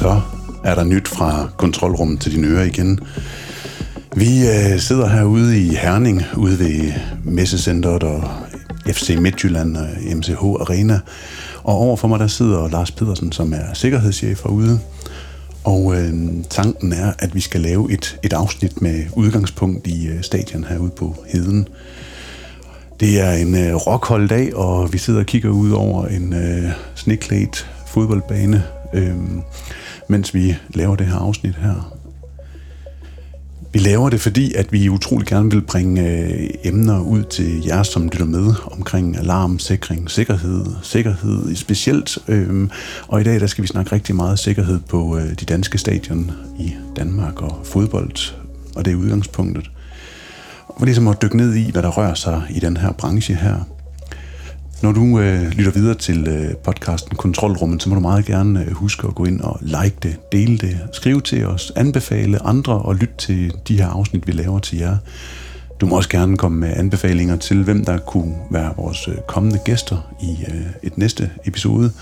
[0.00, 0.20] Så
[0.64, 3.00] er der nyt fra kontrolrummet til dine ører igen.
[4.16, 6.92] Vi øh, sidder herude i Herning, ude ved
[7.24, 8.24] Messecenteret og
[8.86, 9.86] FC Midtjylland og
[10.16, 11.00] MCH Arena.
[11.62, 14.80] Og overfor mig der sidder Lars Pedersen, som er sikkerhedschef herude.
[15.64, 16.14] Og øh,
[16.50, 20.90] tanken er, at vi skal lave et, et afsnit med udgangspunkt i øh, stadion herude
[20.90, 21.68] på Heden.
[23.00, 27.70] Det er en øh, rockholddag, og vi sidder og kigger ud over en øh, sneklædt
[27.86, 28.64] fodboldbane,
[28.94, 29.14] øh,
[30.10, 31.96] mens vi laver det her afsnit her.
[33.72, 37.82] Vi laver det, fordi at vi utrolig gerne vil bringe øh, emner ud til jer,
[37.82, 42.18] som lytter med omkring alarm, sikring, sikkerhed, sikkerhed specielt.
[42.28, 42.68] Øh,
[43.08, 46.30] og i dag der skal vi snakke rigtig meget sikkerhed på øh, de danske stadion
[46.58, 48.34] i Danmark og fodbold,
[48.76, 49.70] og det er udgangspunktet.
[50.66, 53.79] Og ligesom at dykke ned i, hvad der rører sig i den her branche her.
[54.82, 58.72] Når du øh, lytter videre til øh, podcasten Kontrolrummet, så må du meget gerne øh,
[58.72, 62.94] huske at gå ind og like det, dele det, skrive til os, anbefale andre og
[62.94, 64.96] lytte til de her afsnit, vi laver til jer.
[65.80, 69.58] Du må også gerne komme med anbefalinger til, hvem der kunne være vores øh, kommende
[69.64, 71.92] gæster i øh, et næste episode.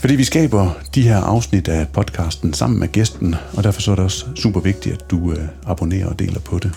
[0.00, 3.94] Fordi vi skaber de her afsnit af podcasten sammen med gæsten, og derfor så er
[3.94, 6.72] det også super vigtigt, at du øh, abonnerer og deler på det.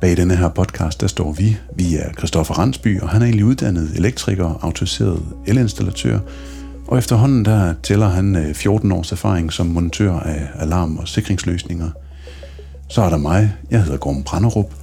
[0.00, 1.56] Bag denne her podcast, der står vi.
[1.76, 6.18] Vi er Christoffer Randsby, og han er egentlig uddannet elektriker, autoriseret elinstallatør.
[6.86, 11.90] Og efterhånden der tæller han øh, 14 års erfaring som montør af alarm- og sikringsløsninger.
[12.88, 13.54] Så er der mig.
[13.70, 14.74] Jeg hedder Gorm Branderup.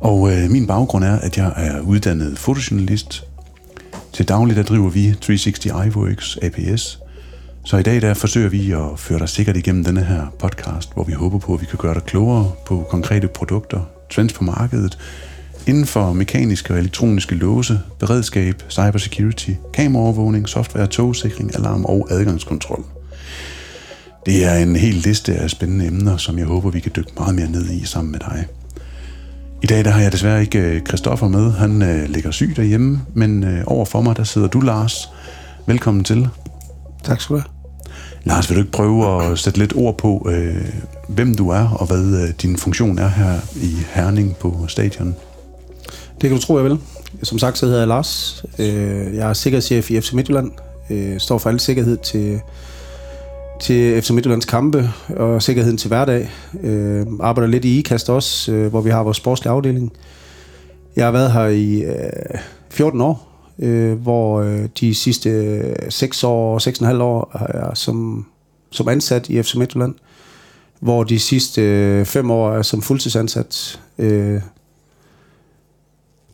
[0.00, 3.24] Og øh, min baggrund er, at jeg er uddannet fotojournalist.
[4.12, 7.00] Til daglig der driver vi 360 iWorks APS.
[7.64, 11.04] Så i dag der forsøger vi at føre dig sikkert igennem denne her podcast, hvor
[11.04, 14.98] vi håber på, at vi kan gøre dig klogere på konkrete produkter, trends på markedet,
[15.66, 22.84] inden for mekaniske og elektroniske låse, beredskab, cybersecurity, kameraovervågning, software, togsikring, alarm og adgangskontrol.
[24.26, 27.34] Det er en hel liste af spændende emner, som jeg håber, vi kan dykke meget
[27.34, 28.46] mere ned i sammen med dig.
[29.62, 31.52] I dag der har jeg desværre ikke øh, Christoffer med.
[31.52, 35.08] Han øh, ligger syg derhjemme, men øh, over for mig der sidder du, Lars.
[35.66, 36.28] Velkommen til.
[37.04, 37.63] Tak skal du have.
[38.24, 40.64] Lars, vil du ikke prøve at sætte lidt ord på, øh,
[41.08, 45.14] hvem du er, og hvad øh, din funktion er her i Herning på stadion?
[46.20, 46.78] Det kan du tro, jeg vil.
[47.22, 48.44] Som sagt, så hedder jeg Lars.
[48.58, 50.50] Øh, jeg er sikkerhedschef i FC Midtjylland.
[50.90, 52.40] Øh, står for al sikkerhed til,
[53.60, 56.30] til FC Midtjyllands kampe og sikkerheden til hverdag.
[56.62, 59.92] Øh, arbejder lidt i IKAST også, øh, hvor vi har vores sportslige afdeling.
[60.96, 62.38] Jeg har været her i øh,
[62.70, 66.58] 14 år, øh, hvor øh, de sidste øh, 6 år,
[66.94, 68.26] 6,5 år er som,
[68.70, 69.94] som ansat i FC Midtjylland,
[70.80, 73.80] hvor de sidste øh, 5 år er som fuldtidsansat.
[73.98, 74.40] Øh,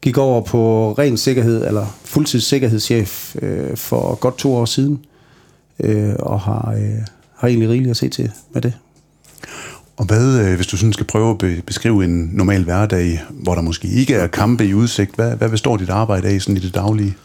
[0.03, 5.05] gik over på ren sikkerhed, eller fuldtidssikkerhedschef øh, for godt to år siden,
[5.81, 8.73] øh, og har, øh, har egentlig rigeligt at se til med det.
[10.01, 13.63] Og hvad, øh, hvis du sådan skal prøve at beskrive en normal hverdag, hvor der
[13.63, 16.75] måske ikke er kampe i udsigt, hvad, hvad består dit arbejde af sådan i det
[16.75, 17.17] daglige?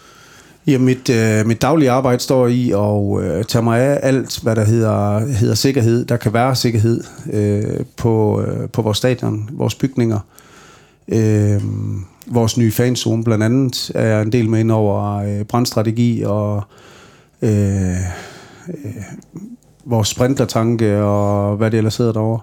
[0.68, 4.56] Ja, mit, øh, mit daglige arbejde står i at øh, tage mig af alt, hvad
[4.56, 6.06] der hedder, hedder sikkerhed.
[6.06, 7.04] Der kan være sikkerhed
[7.34, 10.20] øh, på, øh, på vores stadion, vores bygninger.
[11.08, 11.62] Øh,
[12.28, 16.64] vores nye fanzone blandt andet er en del med ind over øh, brandstrategi og
[17.42, 17.92] øh,
[18.70, 19.04] øh,
[19.86, 22.40] vores sprintertanke og hvad det ellers hedder derovre.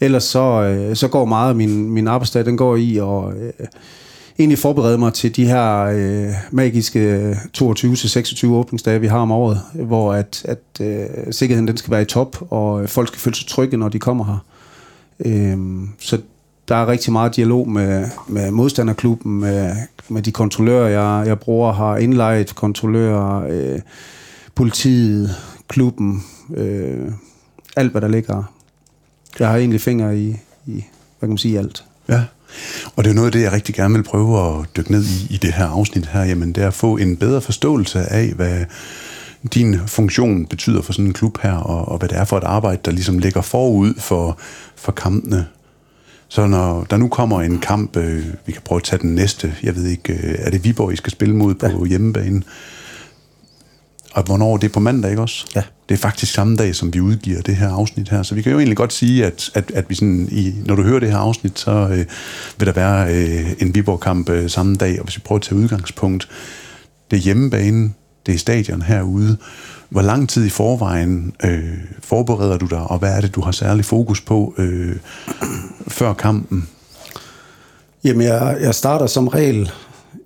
[0.00, 3.66] Ellers så, øh, så går meget af min, min arbejdsdag, den går i og øh,
[4.38, 9.60] egentlig forberede mig til de her øh, magiske øh, 22-26 åbningsdage, vi har om året,
[9.74, 13.36] hvor at, at øh, sikkerheden den skal være i top, og øh, folk skal føle
[13.36, 14.44] sig trygge, når de kommer her.
[15.24, 15.58] Øh,
[15.98, 16.18] så
[16.68, 19.72] der er rigtig meget dialog med, med modstanderklubben, med,
[20.08, 23.80] med de kontrollører, jeg, jeg bruger, har indlejet kontrollører, øh,
[24.54, 25.30] politiet,
[25.68, 26.24] klubben,
[26.56, 27.12] øh,
[27.76, 28.59] alt hvad der ligger.
[29.38, 30.28] Jeg har egentlig fingre i,
[30.66, 30.72] i
[31.18, 31.84] hvad kan man sige, alt.
[32.08, 32.22] Ja,
[32.96, 35.34] og det er noget af det, jeg rigtig gerne vil prøve at dykke ned i,
[35.34, 38.64] i det her afsnit her, jamen det er at få en bedre forståelse af, hvad
[39.54, 42.44] din funktion betyder for sådan en klub her, og, og hvad det er for et
[42.44, 44.38] arbejde, der ligesom ligger forud for,
[44.76, 45.46] for kampene.
[46.28, 49.54] Så når der nu kommer en kamp, øh, vi kan prøve at tage den næste,
[49.62, 51.88] jeg ved ikke, øh, er det Viborg, I skal spille mod på ja.
[51.88, 52.42] hjemmebane?
[54.14, 55.46] Og hvornår det er på mandag, ikke også?
[55.54, 55.62] Ja.
[55.88, 58.22] Det er faktisk samme dag, som vi udgiver det her afsnit her.
[58.22, 60.82] Så vi kan jo egentlig godt sige, at, at, at vi sådan i, når du
[60.82, 62.04] hører det her afsnit, så øh,
[62.58, 64.98] vil der være øh, en Viborg-kamp øh, samme dag.
[64.98, 66.28] Og hvis vi prøver at tage udgangspunkt,
[67.10, 67.92] det er hjemmebane,
[68.26, 69.36] det er stadion herude.
[69.88, 73.52] Hvor lang tid i forvejen øh, forbereder du dig, og hvad er det, du har
[73.52, 74.96] særlig fokus på øh,
[75.88, 76.68] før kampen?
[78.04, 79.70] Jamen, jeg, jeg starter som regel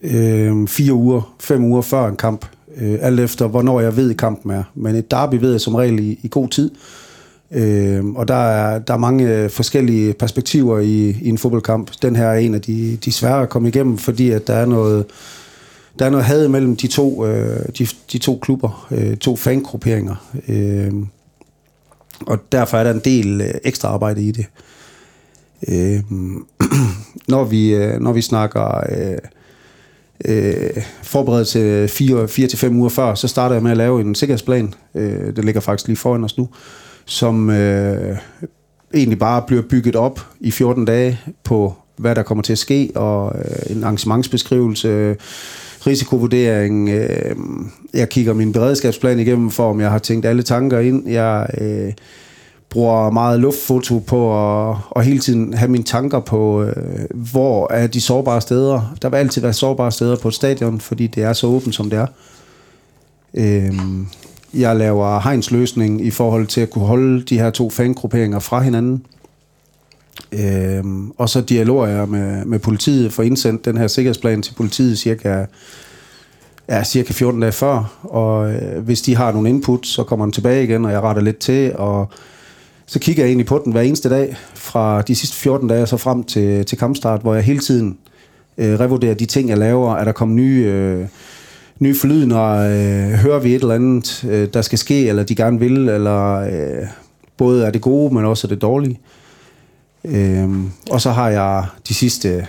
[0.02, 4.50] øh, fire uger, fem uger før en kamp øh, alt efter hvornår jeg ved, kampen
[4.50, 4.62] er.
[4.74, 6.70] Men et derby ved jeg som regel i, i god tid.
[7.50, 11.90] Øh, og der er, der er mange forskellige perspektiver i, i en fodboldkamp.
[12.02, 14.66] Den her er en af de, de svære at komme igennem, fordi at der er
[14.66, 15.04] noget,
[15.98, 20.14] der er noget had mellem de to, øh, de, de to klubber, øh, to fangrupperinger.
[20.48, 20.92] Øh,
[22.26, 24.46] og derfor er der en del øh, ekstra arbejde i det.
[25.68, 26.02] Øh,
[27.32, 29.18] når, vi, øh, når vi snakker øh,
[30.24, 34.14] øh, forberedelse fire, fire til fem uger før, så starter jeg med at lave en
[34.14, 34.74] sikkerhedsplan.
[34.94, 36.48] Øh, det ligger faktisk lige foran os nu
[37.04, 38.16] som øh,
[38.94, 42.90] egentlig bare bliver bygget op i 14 dage på, hvad der kommer til at ske,
[42.94, 45.16] og øh, en arrangementsbeskrivelse, øh,
[45.86, 46.88] risikovurdering.
[46.88, 47.36] Øh,
[47.94, 51.08] jeg kigger min beredskabsplan igennem for, om jeg har tænkt alle tanker ind.
[51.08, 51.92] Jeg øh,
[52.74, 56.74] bruger meget luftfoto på at, og hele tiden have mine tanker på, øh,
[57.10, 58.96] hvor er de sårbare steder.
[59.02, 61.90] Der vil altid være sårbare steder på et stadion, fordi det er så åbent, som
[61.90, 62.06] det er.
[63.34, 63.74] Øh,
[64.54, 69.06] jeg laver hegnsløsning i forhold til at kunne holde de her to fangrupperinger fra hinanden.
[70.32, 70.84] Øh,
[71.18, 75.44] og så dialoger jeg med, med politiet for indsendt den her sikkerhedsplan til politiet cirka,
[76.68, 77.98] ja, cirka 14 dage før.
[78.02, 81.22] Og øh, hvis de har nogle input, så kommer den tilbage igen, og jeg retter
[81.22, 81.76] lidt til.
[81.76, 82.08] Og
[82.86, 85.96] så kigger jeg egentlig på den hver eneste dag fra de sidste 14 dage så
[85.96, 87.98] frem til, til kampstart, hvor jeg hele tiden
[88.58, 89.94] øh, revurderer de ting, jeg laver.
[89.94, 90.64] Er der kommet nye...
[90.66, 91.06] Øh,
[91.78, 95.34] nye forlyd, når øh, hører vi et eller andet, øh, der skal ske, eller de
[95.34, 96.86] gerne vil, eller øh,
[97.36, 99.00] både er det gode, men også er det dårlige.
[100.04, 100.50] Øh,
[100.90, 102.46] og så har jeg de sidste,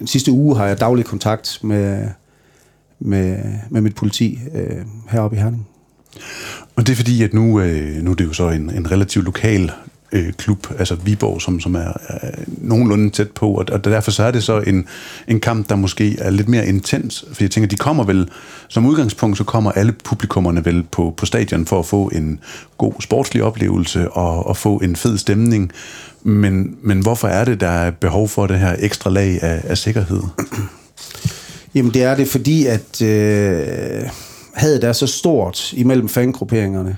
[0.00, 2.08] de sidste uge har jeg daglig kontakt med,
[2.98, 3.38] med,
[3.70, 5.68] med mit politi øh, heroppe i Herning.
[6.78, 9.24] Og det er fordi, at nu, øh, nu er det jo så en, en relativt
[9.24, 9.72] lokal
[10.12, 14.22] øh, klub, altså Viborg, som, som er, er nogenlunde tæt på, og, og derfor så
[14.22, 14.86] er det så en,
[15.28, 18.28] en kamp, der måske er lidt mere intens, for jeg tænker, de kommer vel,
[18.68, 22.40] som udgangspunkt, så kommer alle publikummerne vel på, på stadion for at få en
[22.78, 25.72] god sportslig oplevelse og, og få en fed stemning,
[26.22, 29.78] men, men hvorfor er det, der er behov for det her ekstra lag af, af
[29.78, 30.20] sikkerhed?
[31.74, 34.02] Jamen det er det, fordi at øh,
[34.58, 36.96] hadet er så stort imellem fangrupperingerne,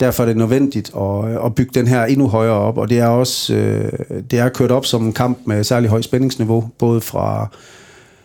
[0.00, 2.98] derfor er det nødvendigt at, øh, at bygge den her endnu højere op, og det
[2.98, 3.92] er også øh,
[4.30, 7.48] det er kørt op som en kamp med særlig højt spændingsniveau, både fra,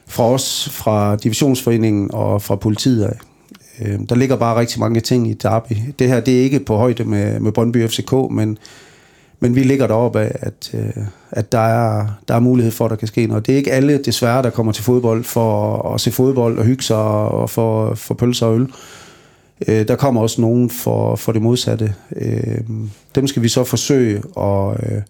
[0.07, 3.17] fra os, fra divisionsforeningen og fra politiet af.
[3.81, 5.73] Øh, der ligger bare rigtig mange ting i derby.
[5.99, 8.57] Det her det er ikke på højde med, med Brøndby FCK, men,
[9.45, 12.89] men vi ligger deroppe af, at, øh, at der, er, der er mulighed for, at
[12.89, 13.47] der kan ske noget.
[13.47, 16.65] Det er ikke alle, desværre, der kommer til fodbold for at, at se fodbold og
[16.65, 18.67] hygge sig og for, for pølser og øl.
[19.67, 21.93] Øh, der kommer også nogen for, for det modsatte.
[22.15, 22.57] Øh,
[23.15, 25.01] dem skal vi så forsøge at, øh,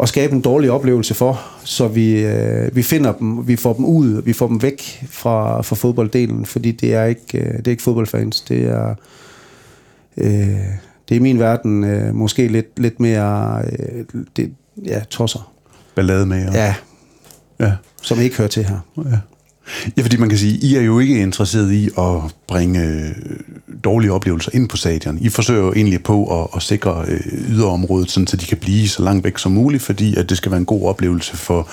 [0.00, 3.84] at skabe en dårlig oplevelse for, så vi, øh, vi finder dem, vi får dem
[3.84, 7.70] ud, vi får dem væk fra, fra fodbolddelen, fordi det er ikke, øh, det er
[7.70, 8.94] ikke fodboldfans, det er...
[10.16, 14.04] Øh, det er i min verden øh, måske lidt, lidt mere øh,
[14.36, 14.52] det,
[14.86, 15.52] ja, tosser.
[15.94, 16.52] Ballade med.
[16.52, 16.74] Ja.
[17.60, 17.72] ja.
[18.02, 18.78] Som ikke hører til her.
[18.96, 19.18] Ja.
[19.96, 23.14] Ja, fordi man kan sige, I er jo ikke interesseret i at bringe øh,
[23.84, 25.18] dårlige oplevelser ind på stadion.
[25.20, 28.88] I forsøger jo egentlig på at, at sikre øh, yderområdet, sådan, så de kan blive
[28.88, 31.68] så langt væk som muligt, fordi at det skal være en god oplevelse for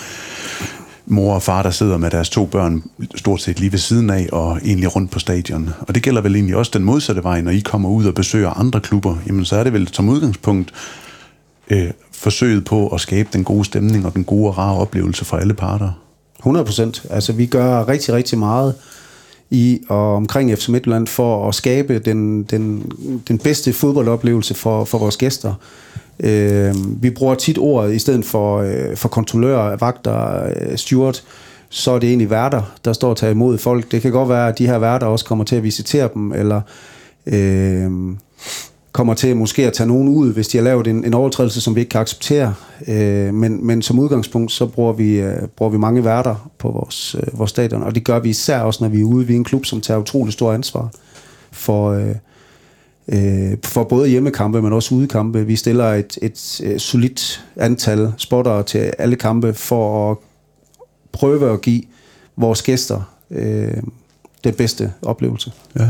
[1.10, 2.84] mor og far, der sidder med deres to børn
[3.16, 5.70] stort set lige ved siden af og egentlig rundt på stadion.
[5.80, 8.50] Og det gælder vel egentlig også den modsatte vej, når I kommer ud og besøger
[8.50, 9.16] andre klubber.
[9.28, 10.74] Jamen så er det vel som udgangspunkt
[11.70, 15.38] øh, forsøget på at skabe den gode stemning og den gode og rare oplevelse for
[15.38, 15.92] alle parter.
[16.40, 17.06] 100 procent.
[17.10, 18.76] Altså, vi gør rigtig, rigtig meget
[19.50, 22.92] i og omkring FC Midtjylland for at skabe den, den,
[23.28, 25.54] den bedste fodboldoplevelse for, for vores gæster.
[26.20, 31.22] Øh, vi bruger tit ordet i stedet for, øh, for kontrollører, vagter, øh, steward,
[31.70, 33.92] så er det egentlig værter, der står og tager imod folk.
[33.92, 36.62] Det kan godt være, at de her værter også kommer til at visitere dem, eller
[37.26, 37.92] øh,
[38.92, 41.76] kommer til måske at tage nogen ud, hvis de har lavet en, en overtrædelse, som
[41.76, 42.54] vi ikke kan acceptere.
[42.88, 47.16] Øh, men, men som udgangspunkt, så bruger vi, øh, bruger vi mange værter på vores,
[47.16, 49.28] øh, vores stadion, og det gør vi især også, når vi er ude.
[49.28, 50.90] Vi er en klub, som tager utrolig stor ansvar
[51.52, 52.16] for, øh,
[53.08, 55.46] øh, for både hjemmekampe, men også udekampe.
[55.46, 60.18] Vi stiller et, et, et solidt antal spottere til alle kampe for at
[61.12, 61.84] prøve at give
[62.38, 63.78] vores gæster øh,
[64.44, 65.52] den bedste oplevelse.
[65.80, 65.90] Ja.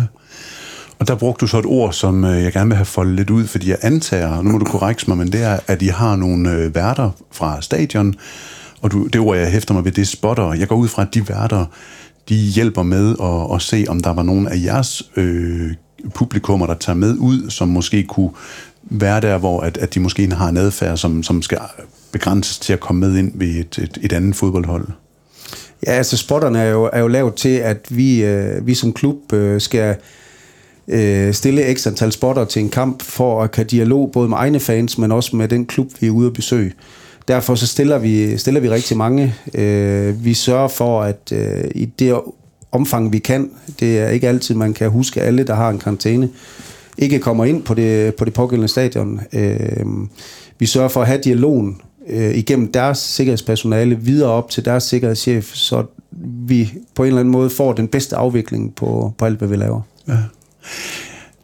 [1.00, 3.30] Og der brugte du så et ord, som øh, jeg gerne vil have foldet lidt
[3.30, 5.88] ud, fordi jeg antager, og nu må du korrekte mig, men det er, at I
[5.88, 8.14] har nogle øh, værter fra stadion,
[8.82, 10.54] og du, det ord, jeg hæfter mig ved, det er spotter.
[10.54, 11.66] Jeg går ud fra, at de værter,
[12.30, 15.72] de hjælper med at, at se, om der var nogen af jeres øh,
[16.14, 18.32] publikummer, der tager med ud, som måske kunne
[18.84, 21.60] være der, hvor at, at de måske har en adfærd, som, som skal
[22.12, 24.88] begrænses til at komme med ind ved et, et, et andet fodboldhold.
[25.86, 29.34] Ja, altså spotterne er jo, er jo lavet til, at vi, øh, vi som klub
[29.34, 29.96] øh, skal
[30.88, 34.60] øh, stille x antal spotter til en kamp, for at kan dialog både med egne
[34.60, 36.74] fans, men også med den klub, vi er ude at besøge.
[37.28, 39.36] Derfor så stiller vi, stiller vi rigtig mange.
[39.54, 42.20] Øh, vi sørger for, at øh, i det
[42.72, 46.30] omfang, vi kan, det er ikke altid, man kan huske alle, der har en karantæne,
[46.98, 49.22] ikke kommer ind på det, på det pågældende stadion.
[49.34, 49.86] Øh,
[50.60, 55.54] vi sørger for at have dialogen øh, igennem deres sikkerhedspersonale videre op til deres sikkerhedschef,
[55.54, 55.84] så
[56.48, 59.56] vi på en eller anden måde får den bedste afvikling på, på alt, hvad vi
[59.56, 59.82] laver.
[60.08, 60.18] Ja.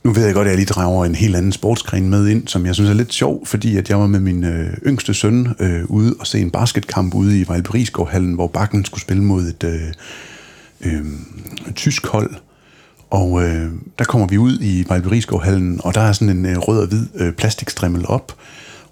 [0.04, 2.66] Nu ved jeg godt, at jeg lige drager en helt anden sportsgren med ind, som
[2.66, 5.84] jeg synes er lidt sjov, fordi at jeg var med min øh, yngste søn øh,
[5.88, 9.82] ude og se en basketkamp ude i Vejlberisgårdhallen, hvor Bakken skulle spille mod et, øh,
[10.86, 11.06] øh,
[11.76, 12.36] tysk hold.
[13.10, 16.80] Og øh, der kommer vi ud i Vejlberisgårdhallen, og der er sådan en øh, rød
[16.80, 18.36] og hvid øh, plastikstrimmel op,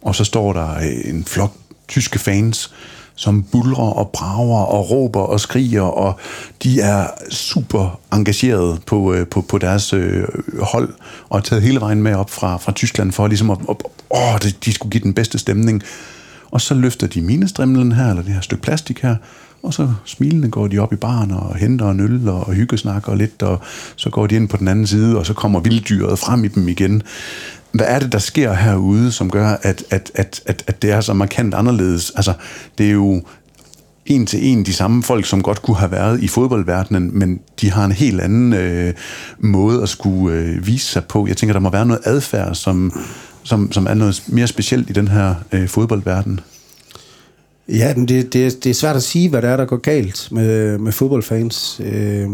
[0.01, 1.53] og så står der øh, en flok
[1.88, 2.74] tyske fans,
[3.15, 6.19] som bulrer og brager og råber og skriger, og
[6.63, 10.24] de er super engagerede på, øh, på, på deres øh,
[10.62, 10.89] hold,
[11.29, 13.75] og har taget hele vejen med op fra, fra Tyskland for ligesom at, at
[14.10, 15.83] åh, de, de skulle give den bedste stemning.
[16.51, 19.15] Og så løfter de minestrimlen her, eller det her stykke plastik her,
[19.63, 23.44] og så smilende går de op i baren og henter en øl og hyggesnakker lidt,
[23.44, 23.60] og
[23.96, 26.68] så går de ind på den anden side, og så kommer vilddyret frem i dem
[26.68, 27.03] igen
[27.72, 31.01] hvad er det, der sker herude, som gør, at, at, at, at, at det er
[31.01, 32.12] så markant anderledes?
[32.15, 32.34] Altså,
[32.77, 33.22] det er jo
[34.06, 37.72] en til en de samme folk, som godt kunne have været i fodboldverdenen, men de
[37.72, 38.94] har en helt anden øh,
[39.39, 41.27] måde at skulle øh, vise sig på.
[41.27, 43.01] Jeg tænker, der må være noget adfærd, som,
[43.44, 46.39] som, som er noget mere specielt i den her øh, fodboldverden.
[47.71, 50.77] Ja, det, det, det er svært at sige, hvad der er, der går galt med,
[50.77, 51.81] med fodboldfans.
[51.83, 52.29] Øh,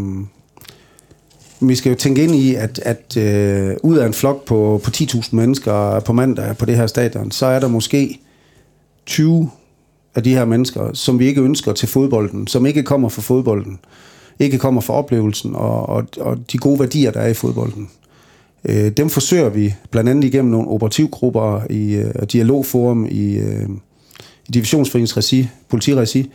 [1.60, 4.90] vi skal jo tænke ind i, at, at øh, ud af en flok på, på
[4.96, 8.20] 10.000 mennesker på mandag på det her stadion, så er der måske
[9.06, 9.50] 20
[10.14, 13.78] af de her mennesker, som vi ikke ønsker til fodbolden, som ikke kommer fra fodbolden,
[14.38, 17.90] ikke kommer fra oplevelsen og, og, og de gode værdier, der er i fodbolden.
[18.64, 23.68] Øh, dem forsøger vi blandt andet igennem nogle operativgrupper i øh, dialogforum i, øh,
[24.48, 26.30] i divisionsforeningsregi, politiregi,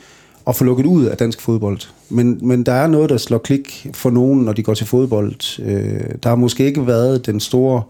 [0.46, 1.80] og få lukket ud af dansk fodbold.
[2.10, 5.60] Men, men der er noget, der slår klik for nogen, når de går til fodbold.
[5.60, 7.84] Øh, der har måske ikke været den store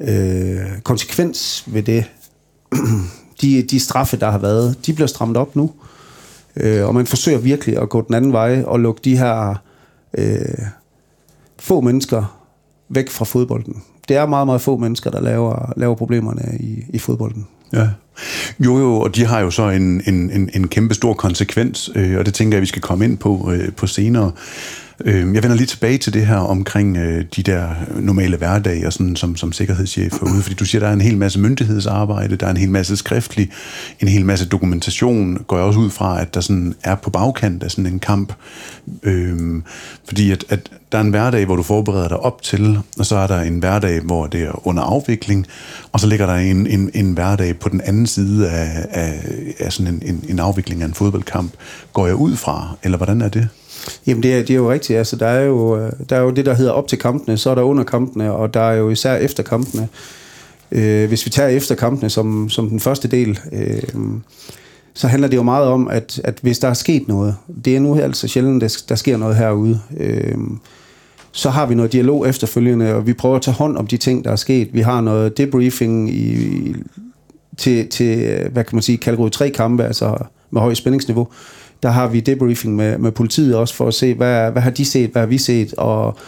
[0.00, 2.04] øh, konsekvens ved det.
[3.40, 5.70] de, de straffe, der har været, de bliver strammet op nu.
[6.56, 9.62] Øh, og man forsøger virkelig at gå den anden vej og lukke de her
[10.18, 10.66] øh,
[11.58, 12.40] få mennesker
[12.88, 13.82] væk fra fodbolden.
[14.08, 17.46] Det er meget, meget få mennesker, der laver, laver problemerne i, i fodbolden.
[17.72, 17.88] Ja.
[18.58, 22.18] Jo, jo, og de har jo så en, en, en, en kæmpe stor konsekvens, øh,
[22.18, 24.32] og det tænker jeg, vi skal komme ind på, øh, på senere.
[25.04, 27.68] Øh, jeg vender lige tilbage til det her omkring øh, de der
[28.00, 31.16] normale hverdage og sådan, som, som sikkerhedschef herude, fordi du siger, der er en hel
[31.16, 33.50] masse myndighedsarbejde, der er en hel masse skriftlig,
[34.00, 37.62] en hel masse dokumentation, går jeg også ud fra, at der sådan er på bagkant
[37.62, 38.32] af sådan en kamp.
[39.02, 39.62] Øh,
[40.04, 43.16] fordi at, at der er en hverdag, hvor du forbereder dig op til, og så
[43.16, 45.46] er der en hverdag, hvor det er under afvikling,
[45.92, 49.22] og så ligger der en, en, en hverdag på den anden side af, af,
[49.58, 51.52] af sådan en, en, en afvikling af en fodboldkamp.
[51.92, 53.48] Går jeg ud fra, eller hvordan er det?
[54.06, 54.98] Jamen det er, det er jo rigtigt.
[54.98, 57.50] Altså, der, er jo, øh, der er jo det, der hedder op til kampene, så
[57.50, 59.88] er der under kampene, og der er jo især efter kampene.
[60.72, 63.82] Øh, hvis vi tager efter kampene som, som den første del, øh,
[64.94, 67.80] så handler det jo meget om, at, at hvis der er sket noget, det er
[67.80, 70.34] nu altså sjældent, der, der sker noget herude, øh,
[71.32, 74.24] så har vi noget dialog efterfølgende, og vi prøver at tage hånd om de ting,
[74.24, 74.68] der er sket.
[74.72, 76.74] Vi har noget debriefing i,
[77.56, 80.16] til, til, hvad kan man sige, kategori 3 kampe, altså
[80.50, 81.28] med højt spændingsniveau,
[81.82, 84.84] der har vi debriefing med, med politiet også for at se, hvad, hvad har de
[84.84, 86.18] set, hvad har vi set, og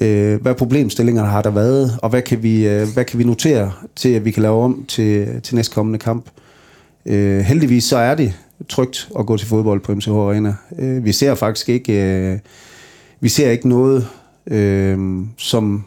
[0.00, 3.72] øh, hvad problemstillingerne har der været, og hvad kan, vi, øh, hvad kan vi notere
[3.96, 6.26] til, at vi kan lave om til, til næste kommende kamp.
[7.06, 8.32] Øh, heldigvis så er det
[8.68, 10.54] trygt at gå til fodbold på MCH Arena.
[10.78, 12.38] Øh, vi ser faktisk ikke, øh,
[13.20, 14.08] vi ser ikke noget,
[14.46, 14.98] øh,
[15.36, 15.84] som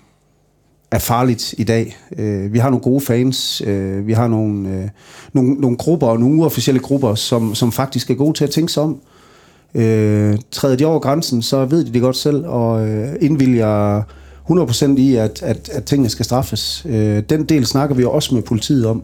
[0.94, 1.98] er farligt i dag.
[2.18, 4.90] Øh, vi har nogle gode fans, øh, vi har nogle, øh,
[5.34, 8.72] nogle, nogle grupper og nogle uofficielle grupper, som, som faktisk er gode til at tænke
[8.72, 9.00] sig om.
[9.76, 14.02] Øh, træder de over grænsen, så ved de det godt selv, og øh, indvilger
[14.50, 16.86] 100% i, at, at, at tingene skal straffes.
[16.90, 19.04] Øh, den del snakker vi jo også med politiet om.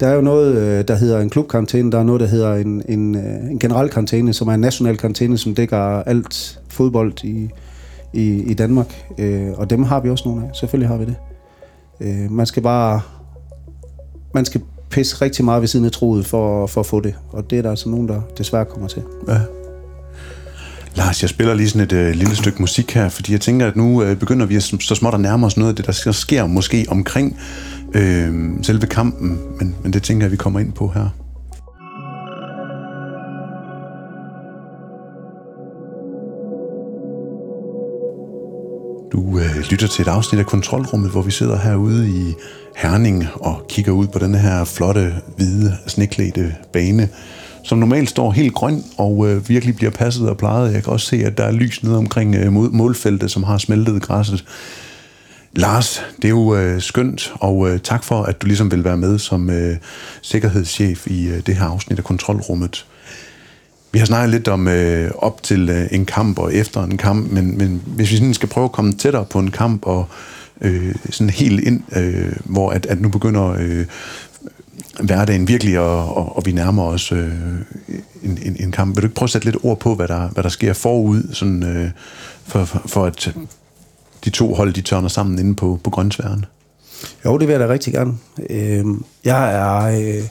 [0.00, 2.82] Der er jo noget, øh, der hedder en klubkarantæne, der er noget, der hedder en,
[2.88, 7.48] en, øh, en generel karantæne, som er en national karantæne, som dækker alt fodbold i,
[8.12, 9.04] i, i Danmark.
[9.18, 10.50] Øh, og dem har vi også nogle af.
[10.56, 11.16] Selvfølgelig har vi det.
[12.00, 13.00] Øh, man skal bare...
[14.34, 14.60] Man skal
[14.90, 17.14] pisse rigtig meget ved siden af troet for, for at få det.
[17.30, 19.02] Og det er der altså nogen, der desværre kommer til.
[19.28, 19.38] Ja.
[20.94, 23.76] Lars, jeg spiller lige sådan et øh, lille stykke musik her, fordi jeg tænker, at
[23.76, 26.46] nu øh, begynder vi at, så småt at nærme os noget af det, der sker
[26.46, 27.38] måske omkring
[27.94, 31.08] øh, selve kampen, men, men det tænker jeg, vi kommer ind på her.
[39.12, 42.34] Du øh, lytter til et afsnit af Kontrolrummet, hvor vi sidder herude i
[42.76, 47.08] Herning og kigger ud på den her flotte, hvide, sneklædte bane,
[47.64, 50.74] som normalt står helt grøn og øh, virkelig bliver passet og plejet.
[50.74, 54.02] Jeg kan også se, at der er lys nede omkring øh, målfeltet, som har smeltet
[54.02, 54.44] græsset.
[55.52, 58.96] Lars, det er jo øh, skønt, og øh, tak for, at du ligesom vil være
[58.96, 59.76] med som øh,
[60.22, 62.86] sikkerhedschef i øh, det her afsnit af Kontrolrummet.
[63.92, 67.32] Vi har snakket lidt om øh, op til øh, en kamp og efter en kamp,
[67.32, 70.08] men, men hvis vi sådan skal prøve at komme tættere på en kamp og
[70.60, 73.86] øh, sådan helt ind, øh, hvor at, at nu begynder øh,
[75.00, 77.32] hverdagen virkelig, og, og, og vi nærmer os øh,
[78.22, 78.96] en, en, en kamp.
[78.96, 81.22] Vil du ikke prøve at sætte lidt ord på, hvad der, hvad der sker forud,
[81.32, 81.90] sådan, øh,
[82.46, 83.34] for, for, for at
[84.24, 86.44] de to hold, de tørner sammen inde på, på grøntsværen?
[87.24, 88.14] Jo, det vil jeg da rigtig gerne.
[88.50, 88.84] Øh,
[89.24, 90.00] jeg er...
[90.00, 90.24] Øh,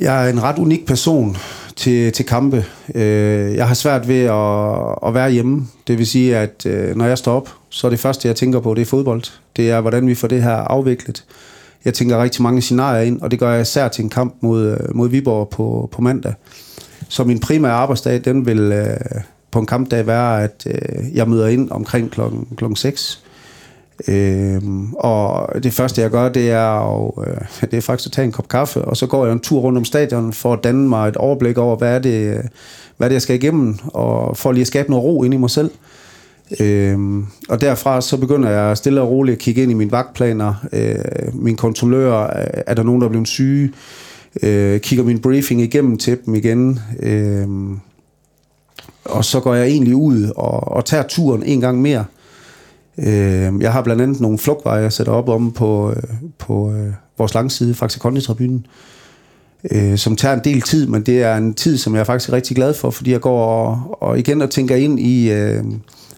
[0.00, 1.36] jeg er en ret unik person
[1.76, 2.64] til, til kampe.
[2.94, 5.66] Øh, jeg har svært ved at, at være hjemme.
[5.86, 8.60] Det vil sige, at øh, når jeg står op, så er det første, jeg tænker
[8.60, 9.22] på, det er fodbold.
[9.56, 11.24] Det er, hvordan vi får det her afviklet.
[11.84, 14.66] Jeg tænker rigtig mange scenarier ind, og det gør jeg især til en kamp mod,
[14.66, 16.34] øh, mod Viborg på, på mandag.
[17.08, 18.96] Så min primære arbejdsdag, den vil øh,
[19.50, 23.24] på en kampdag være, at øh, jeg møder ind omkring klokken, klokken 6.
[24.08, 27.36] Øhm, og det første jeg gør, det er, og, øh,
[27.70, 29.78] det er faktisk at tage en kop kaffe, og så går jeg en tur rundt
[29.78, 32.42] om stadion for at danne mig et overblik over, hvad er det,
[32.96, 35.36] hvad er det jeg skal igennem, og for lige at skabe noget ro ind i
[35.36, 35.70] mig selv.
[36.60, 40.54] Øhm, og derfra så begynder jeg stille og roligt at kigge ind i mine vagtplaner,
[40.72, 43.72] øh, min kontrollør, øh, er der nogen, der er blevet syge,
[44.42, 47.46] øh, kigger min briefing igennem til dem igen, øh,
[49.04, 52.04] og så går jeg egentlig ud og, og tager turen en gang mere.
[52.98, 56.02] Øh, jeg har blandt andet nogle flugtveje, jeg sætter op om på, øh,
[56.38, 58.66] på øh, vores langside, faktisk Kondi-tribunen,
[59.70, 62.32] øh, som tager en del tid, men det er en tid, som jeg er faktisk
[62.32, 65.30] rigtig glad for, fordi jeg går og, og igen og tænker ind i...
[65.30, 65.64] Øh,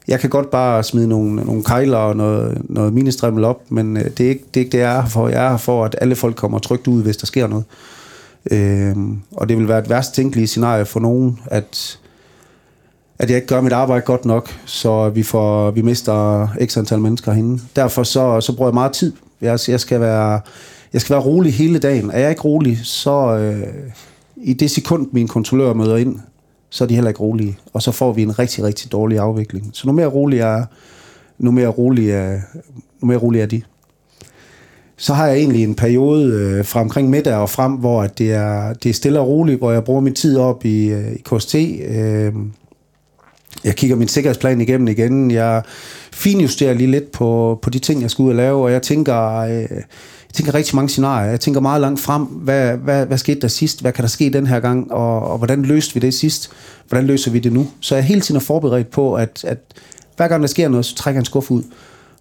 [0.09, 4.05] jeg kan godt bare smide nogle, nogle kejler og noget, noget minestrimmel op, men øh,
[4.05, 5.29] det, er ikke, det er ikke det, jeg er her for.
[5.29, 7.65] Jeg er her for, at alle folk kommer trygt ud, hvis der sker noget.
[8.51, 8.97] Øh,
[9.33, 11.99] og det vil være et værst tænkelige scenarie for nogen, at
[13.19, 16.99] at jeg ikke gør mit arbejde godt nok, så vi får vi mister x antal
[16.99, 17.63] mennesker herinde.
[17.77, 19.13] Derfor så, så bruger jeg meget tid.
[19.41, 20.41] Jeg, jeg, skal være,
[20.93, 22.11] jeg skal være rolig hele dagen.
[22.11, 23.69] Er jeg ikke rolig, så øh,
[24.37, 26.19] i det sekund, min kontrollør møder ind,
[26.71, 27.59] så er de heller ikke rolige.
[27.73, 29.71] Og så får vi en rigtig, rigtig dårlig afvikling.
[29.73, 30.65] Så nu mere rolig er,
[31.39, 32.39] nu mere rolig er,
[33.01, 33.63] nu mere rolig er de.
[34.97, 38.73] Så har jeg egentlig en periode øh, fra omkring middag og frem, hvor det er,
[38.73, 41.55] det er stille og roligt, hvor jeg bruger min tid op i, øh, i KST.
[41.89, 42.33] Øh,
[43.67, 45.31] jeg kigger min sikkerhedsplan igennem igen.
[45.31, 45.63] Jeg
[46.13, 49.39] finjusterer lige lidt på, på de ting, jeg skal ud og lave, og jeg tænker,
[49.39, 51.31] øh, jeg tænker rigtig mange scenarier.
[51.31, 52.23] Jeg tænker meget langt frem.
[52.23, 53.81] Hvad, hvad, hvad skete der sidst?
[53.81, 54.93] Hvad kan der ske den her gang?
[54.93, 56.51] Og, og hvordan løste vi det sidst?
[56.89, 57.67] Hvordan løser vi det nu?
[57.81, 59.59] Så jeg er hele tiden forberedt på, at, at
[60.17, 61.63] hver gang der sker noget, så trækker jeg en skuffe ud.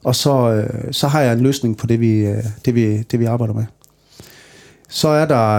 [0.03, 3.19] Og så, øh, så har jeg en løsning på det, vi, øh, det, vi, det,
[3.19, 3.65] vi arbejder med.
[4.89, 5.56] Så er der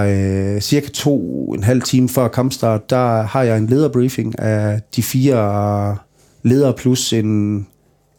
[0.54, 1.18] øh, cirka to
[1.54, 5.96] en halv time før kampstart, der har jeg en lederbriefing af de fire
[6.42, 7.66] ledere plus en,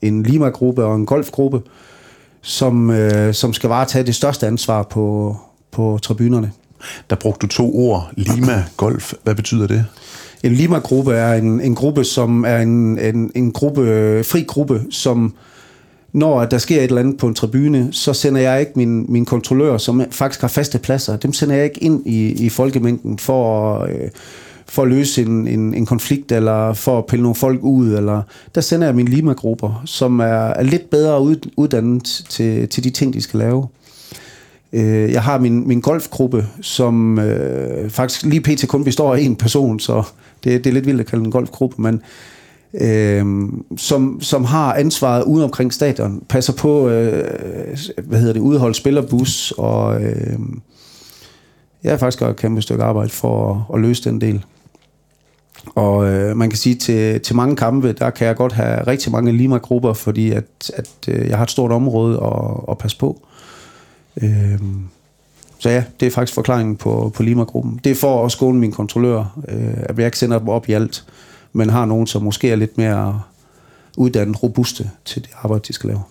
[0.01, 1.61] en Lima-gruppe og en golfgruppe,
[2.41, 5.37] som, øh, som skal varetage det største ansvar på,
[5.71, 6.51] på tribunerne.
[7.09, 9.13] Der brugte du to ord, Lima, golf.
[9.23, 9.85] Hvad betyder det?
[10.43, 13.83] En Lima-gruppe er en, en gruppe, som er en, en, en gruppe,
[14.23, 15.33] fri gruppe, som
[16.13, 19.25] når der sker et eller andet på en tribune, så sender jeg ikke min, min
[19.25, 23.73] kontrollør, som faktisk har faste pladser, dem sender jeg ikke ind i, i folkemængden for
[23.79, 24.09] at, øh,
[24.65, 27.93] for at løse en, en, en konflikt, eller for at pille nogle folk ud.
[27.93, 28.21] Eller,
[28.55, 32.89] der sender jeg mine limagrupper, som er, er lidt bedre ud, uddannet til, til de
[32.89, 33.67] ting, de skal lave.
[34.73, 38.67] Øh, jeg har min, min golfgruppe, som øh, faktisk lige pt.
[38.67, 40.03] kun består af en person, så
[40.43, 42.01] det, det er lidt vildt at kalde en golfgruppe, men øh,
[42.77, 43.25] øh,
[43.77, 49.53] som, som har ansvaret ude omkring stadion, passer på, øh, hvad hedder det, udhold spillerbus,
[49.57, 50.39] og øh,
[51.83, 54.45] jeg har faktisk gjort et kæmpe stykke arbejde for at, at løse den del.
[55.75, 59.11] Og øh, man kan sige, til, til mange kampe, der kan jeg godt have rigtig
[59.11, 63.21] mange Lima-grupper, fordi at, at øh, jeg har et stort område at, at passe på.
[64.21, 64.59] Øh,
[65.59, 67.79] så ja, det er faktisk forklaringen på, på Lima-gruppen.
[67.83, 70.73] Det er for at skåne mine kontrollører, øh, at jeg ikke sender dem op i
[70.73, 71.05] alt
[71.57, 73.21] men har nogen, som måske er lidt mere
[73.97, 76.01] uddannet robuste til det arbejde, de skal lave.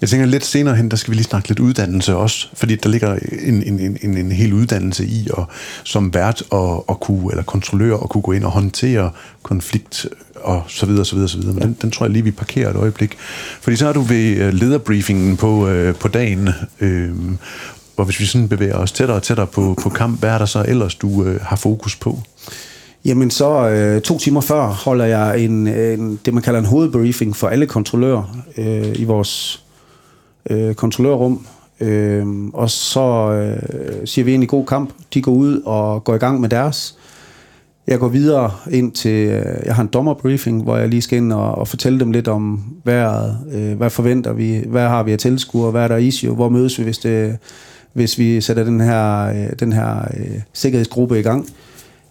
[0.00, 2.88] Jeg tænker lidt senere hen, der skal vi lige snakke lidt uddannelse også, fordi der
[2.88, 5.44] ligger en, en, en, en hel uddannelse i at
[5.84, 9.10] som vært og, og kunne, eller kontrollør og kunne gå ind og håndtere
[9.42, 11.52] konflikt og så videre, så videre, så videre.
[11.52, 11.66] Men ja.
[11.66, 13.16] den, den tror jeg lige, vi parkerer et øjeblik.
[13.60, 16.48] Fordi så er du ved øh, lederbriefingen på, øh, på dagen,
[16.80, 17.10] øh,
[17.96, 20.46] og hvis vi sådan bevæger os tættere og tættere på, på kamp, hvad er der
[20.46, 22.22] så ellers, du øh, har fokus på?
[23.06, 27.36] Jamen så øh, to timer før holder jeg en, en, det, man kalder en hovedbriefing
[27.36, 29.64] for alle kontrollører øh, i vores
[30.50, 31.46] øh, kontrollørrum.
[31.80, 34.90] Øh, og så øh, siger vi ind i god kamp.
[35.14, 36.98] De går ud og går i gang med deres.
[37.86, 41.32] Jeg går videre ind til, øh, jeg har en dommerbriefing, hvor jeg lige skal ind
[41.32, 45.18] og, og fortælle dem lidt om vejret, øh, hvad forventer vi, hvad har vi af
[45.18, 47.38] tilskuere, hvad er der issue, hvor mødes vi, hvis, det,
[47.92, 51.46] hvis vi sætter den her, øh, den her øh, sikkerhedsgruppe i gang.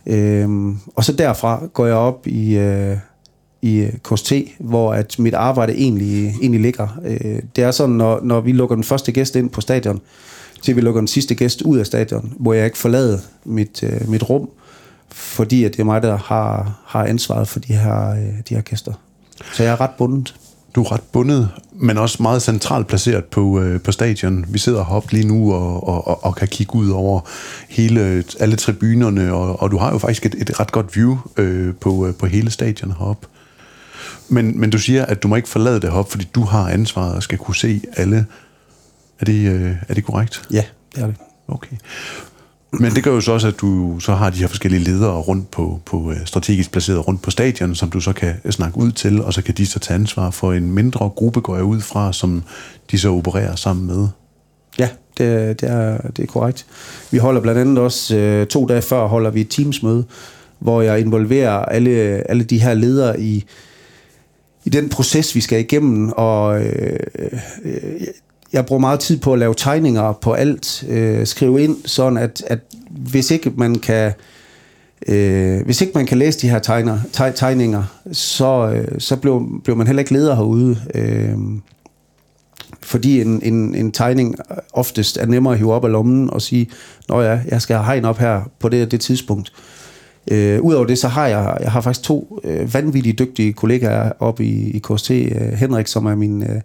[0.08, 2.98] Øh, og så derfra går jeg op i, øh,
[3.62, 7.00] i øh, KST, hvor at mit arbejde egentlig, egentlig ligger.
[7.06, 10.02] Øh, det er sådan, når, når vi lukker den første gæst ind på stadion,
[10.62, 14.10] til vi lukker den sidste gæst ud af stadion, hvor jeg ikke forlader mit, øh,
[14.10, 14.50] mit rum,
[15.10, 18.62] fordi at det er mig, der har, har ansvaret for de her, øh, de her
[18.62, 18.94] gæster.
[19.54, 20.36] Så jeg er ret bundet.
[20.76, 24.45] Du er ret bundet, men også meget centralt placeret på, øh, på stadion.
[24.47, 27.21] Vi sidder heroppe lige nu og, og, og, og kan kigge ud over
[27.69, 31.73] hele, alle tribunerne, og, og du har jo faktisk et, et ret godt view øh,
[31.75, 33.27] på, øh, på hele stadion heroppe.
[34.29, 37.15] Men, men du siger, at du må ikke forlade det heroppe, fordi du har ansvaret
[37.15, 38.25] og skal kunne se alle.
[39.19, 40.41] Er det, øh, er det korrekt?
[40.51, 40.63] Ja,
[40.95, 41.15] det er det.
[41.47, 41.75] Okay.
[42.79, 45.51] Men det gør jo så også, at du så har de her forskellige ledere rundt
[45.51, 49.21] på, på øh, strategisk placeret rundt på stadion, som du så kan snakke ud til,
[49.21, 52.13] og så kan de så tage ansvar for en mindre gruppe, går jeg ud fra,
[52.13, 52.43] som
[52.91, 54.07] de så opererer sammen med.
[54.79, 56.65] Ja, det, det, er, det er korrekt.
[57.11, 60.05] Vi holder blandt andet også øh, to dage før holder vi et teamsmøde,
[60.59, 61.91] hvor jeg involverer alle,
[62.29, 63.45] alle de her ledere i,
[64.65, 66.99] i den proces, vi skal igennem, og øh,
[67.63, 68.01] øh,
[68.56, 72.44] jeg bruger meget tid på at lave tegninger på alt, øh, skrive ind, sådan at,
[72.48, 74.13] at hvis ikke man kan
[75.08, 79.60] øh, hvis ikke man kan læse de her tegner, teg, tegninger, så, øh, så bliver,
[79.63, 80.78] bliver man heller ikke leder herude.
[80.96, 81.38] Øh,
[82.82, 84.36] fordi en, en, en tegning
[84.74, 86.70] oftest er nemmere at hive op af lommen og sige,
[87.10, 89.54] nå ja, jeg skal have hegn op her på det det tidspunkt.
[90.32, 94.46] Øh, Udover det, så har jeg, jeg har faktisk to øh, vanvittigt dygtige kollegaer oppe
[94.46, 95.12] i, i KST.
[95.12, 96.62] Øh, Henrik, som er min, øh,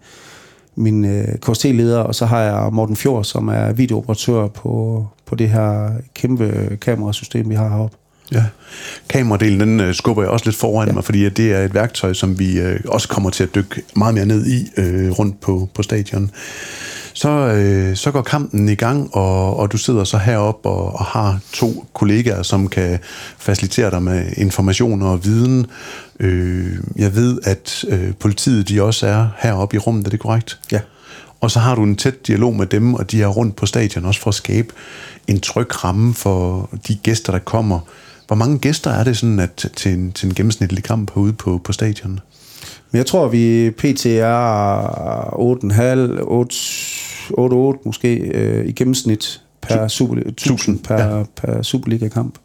[0.74, 5.48] min øh, KST-leder, og så har jeg Morten Fjord, som er videooperatør på, på det
[5.48, 7.96] her kæmpe kamerasystem, vi har heroppe.
[8.32, 8.44] Ja,
[9.08, 10.94] kameradelen den øh, skubber jeg også lidt foran ja.
[10.94, 13.82] mig, fordi at det er et værktøj, som vi øh, også kommer til at dykke
[13.96, 16.30] meget mere ned i øh, rundt på, på stadion.
[17.12, 21.04] Så, øh, så går kampen i gang, og, og du sidder så heroppe og, og
[21.04, 22.98] har to kollegaer, som kan
[23.38, 25.66] facilitere dig med informationer og viden.
[26.20, 30.58] Øh, jeg ved, at øh, politiet de også er heroppe i rummet, er det korrekt?
[30.72, 30.80] Ja.
[31.40, 34.04] Og så har du en tæt dialog med dem, og de er rundt på stadion
[34.04, 34.68] også for at skabe
[35.26, 37.80] en tryg ramme for de gæster, der kommer.
[38.30, 41.60] Hvor mange gæster er det sådan at, til, en, til en gennemsnitlig kamp herude på,
[41.64, 42.20] på stadion?
[42.90, 44.06] Men jeg tror, vi pt.
[44.06, 44.80] er
[47.74, 51.22] 8,5, 8-8 måske øh, i gennemsnit per, super, 1000 per, ja.
[51.36, 52.38] per Superliga-kamp.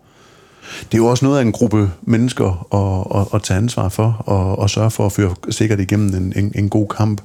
[0.79, 4.23] Det er jo også noget af en gruppe mennesker at, at, at tage ansvar for,
[4.25, 7.21] og, og sørge for at føre sikkert igennem en, en, en god kamp.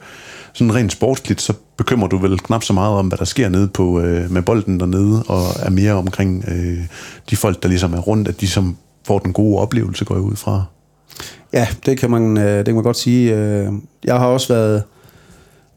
[0.53, 3.69] Sådan rent sportsligt, så bekymrer du vel knap så meget om, hvad der sker nede
[3.69, 6.79] på, øh, med bolden dernede, og er mere omkring øh,
[7.31, 10.23] de folk, der ligesom er rundt, at de som får den gode oplevelse, går jeg
[10.23, 10.65] ud fra.
[11.53, 13.37] Ja, det kan man, øh, det kan man godt sige.
[13.37, 13.73] Øh,
[14.05, 14.83] jeg har også været,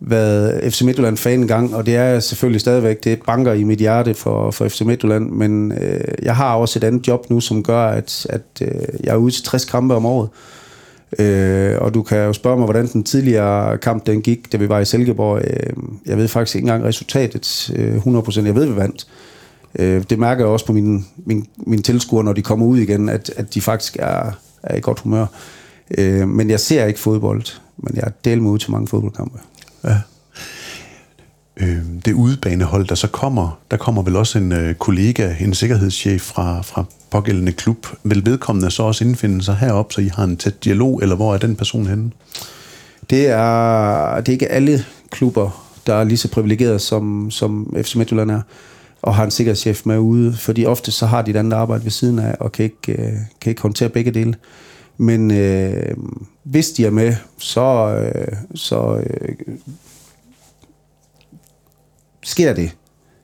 [0.08, 4.52] været FC Midtjylland-fan engang, og det er selvfølgelig stadigvæk, det banker i mit hjerte for,
[4.52, 8.28] for FC Midtjylland, men øh, jeg har også et andet job nu, som gør, at,
[8.30, 8.70] at øh,
[9.04, 10.30] jeg er ude til 60 kampe om året.
[11.20, 14.70] Øh, og du kan jo spørge mig, hvordan den tidligere kamp den gik, da vi
[14.70, 15.42] var i Silkeborg.
[15.44, 15.74] Øh,
[16.06, 18.46] jeg ved faktisk ikke engang resultatet øh, 100%.
[18.46, 19.08] Jeg ved, vi vandt.
[19.80, 23.10] Øh, det mærker jeg også på mine, mine, mine tilskuere, når de kommer ud igen,
[23.10, 24.32] at, at de faktisk er,
[24.64, 25.26] er i godt humør.
[25.98, 27.44] Øh, men jeg ser ikke fodbold,
[27.78, 29.40] men jeg er del ud til mange fodboldkampe.
[29.84, 29.98] Ja.
[31.58, 36.22] Øh, det udebanehold, der så kommer, der kommer vel også en øh, kollega, en sikkerhedschef
[36.22, 37.88] fra, fra pågældende klub.
[38.04, 41.34] Vil vedkommende så også indfinde sig herop, så I har en tæt dialog, eller hvor
[41.34, 42.12] er den person henne?
[43.10, 47.96] Det er, det er ikke alle klubber, der er lige så privilegeret som, som FC
[47.96, 48.42] Midtjylland er,
[49.02, 51.92] og har en sikkerhedschef med ude, fordi ofte så har de et andet arbejde ved
[51.92, 54.36] siden af, og kan ikke, øh, kan ikke håndtere begge dele.
[54.98, 55.96] Men øh,
[56.44, 59.36] hvis de er med, så, øh, så øh,
[62.24, 62.72] sker det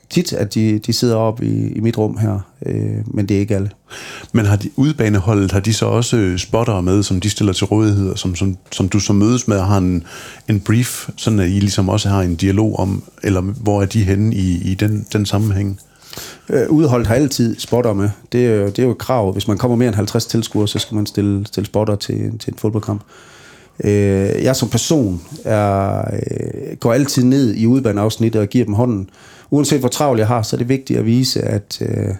[0.10, 3.40] tit, at de, de sidder op i, i mit rum her, øh, men det er
[3.40, 3.70] ikke alle.
[4.32, 7.66] Men har de udbaneholdet, har de så også øh, spottere med, som de stiller til
[7.66, 10.04] rådighed, og som, som, som du så mødes med og har en,
[10.50, 14.04] en brief, sådan at I ligesom også har en dialog om, eller hvor er de
[14.04, 15.80] henne i, i den, den sammenhæng?
[16.50, 18.10] Øh, udholdt har altid spotter med.
[18.32, 19.34] Det det er jo et krav.
[19.34, 22.52] Hvis man kommer mere end 50 tilskuere, så skal man stille, stille spotter til, til
[22.52, 23.02] en fodboldkamp.
[23.84, 29.10] Øh, jeg som person er, øh, går altid ned i udbaneafsnittet og giver dem hånden.
[29.50, 32.16] Uanset hvor travlt jeg har, så er det vigtigt at vise, at, øh,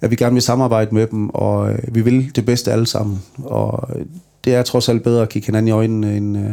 [0.00, 3.22] at vi gerne vil samarbejde med dem, og øh, vi vil det bedste alle sammen.
[3.44, 4.04] Og øh,
[4.44, 6.52] det er trods alt bedre at kigge hinanden i øjnene, end, øh,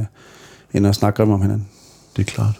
[0.74, 1.68] end at snakke grimt om hinanden.
[2.16, 2.60] Det er klart.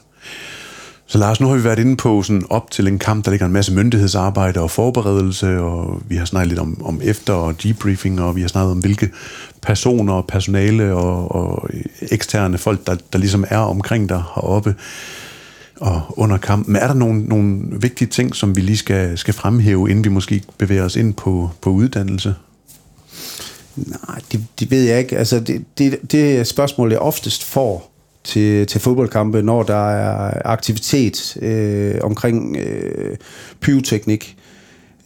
[1.12, 3.46] Så Lars, nu har vi været inde på sådan op til en kamp, der ligger
[3.46, 8.22] en masse myndighedsarbejde og forberedelse, og vi har snakket lidt om, om efter- og debriefing,
[8.22, 9.10] og vi har snakket om, hvilke
[9.62, 11.70] personer og personale og, og
[12.02, 14.76] eksterne folk, der, der ligesom er omkring dig heroppe
[15.80, 16.74] og under kampen.
[16.74, 20.10] Men er der nogle, nogle vigtige ting, som vi lige skal, skal fremhæve, inden vi
[20.10, 22.36] måske bevæger os ind på, på uddannelse?
[23.76, 25.18] Nej, det, det ved jeg ikke.
[25.18, 27.91] Altså, det, det, det spørgsmål, jeg oftest får
[28.24, 33.18] til, til fodboldkampe, når der er aktivitet øh, omkring øh,
[33.62, 34.38] pyroteknik,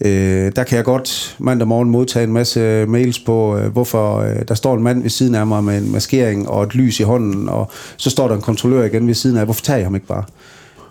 [0.02, 4.36] øh, der kan jeg godt mandag morgen modtage en masse mails på, øh, hvorfor øh,
[4.48, 7.04] der står en mand ved siden af mig med en maskering og et lys i
[7.04, 9.96] hånden, og så står der en kontrollør igen ved siden af, hvorfor tager jeg ham
[9.96, 10.24] ikke bare?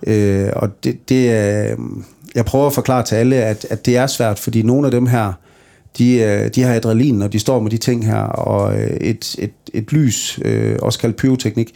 [0.07, 1.79] Øh, og det, det er, øh,
[2.35, 5.07] jeg prøver at forklare til alle, at, at det er svært, fordi nogle af dem
[5.07, 5.33] her,
[5.99, 9.37] de, øh, de har adrenalin, og de står med de ting her, og øh, et,
[9.39, 11.75] et, et lys, øh, også kaldt pyroteknik,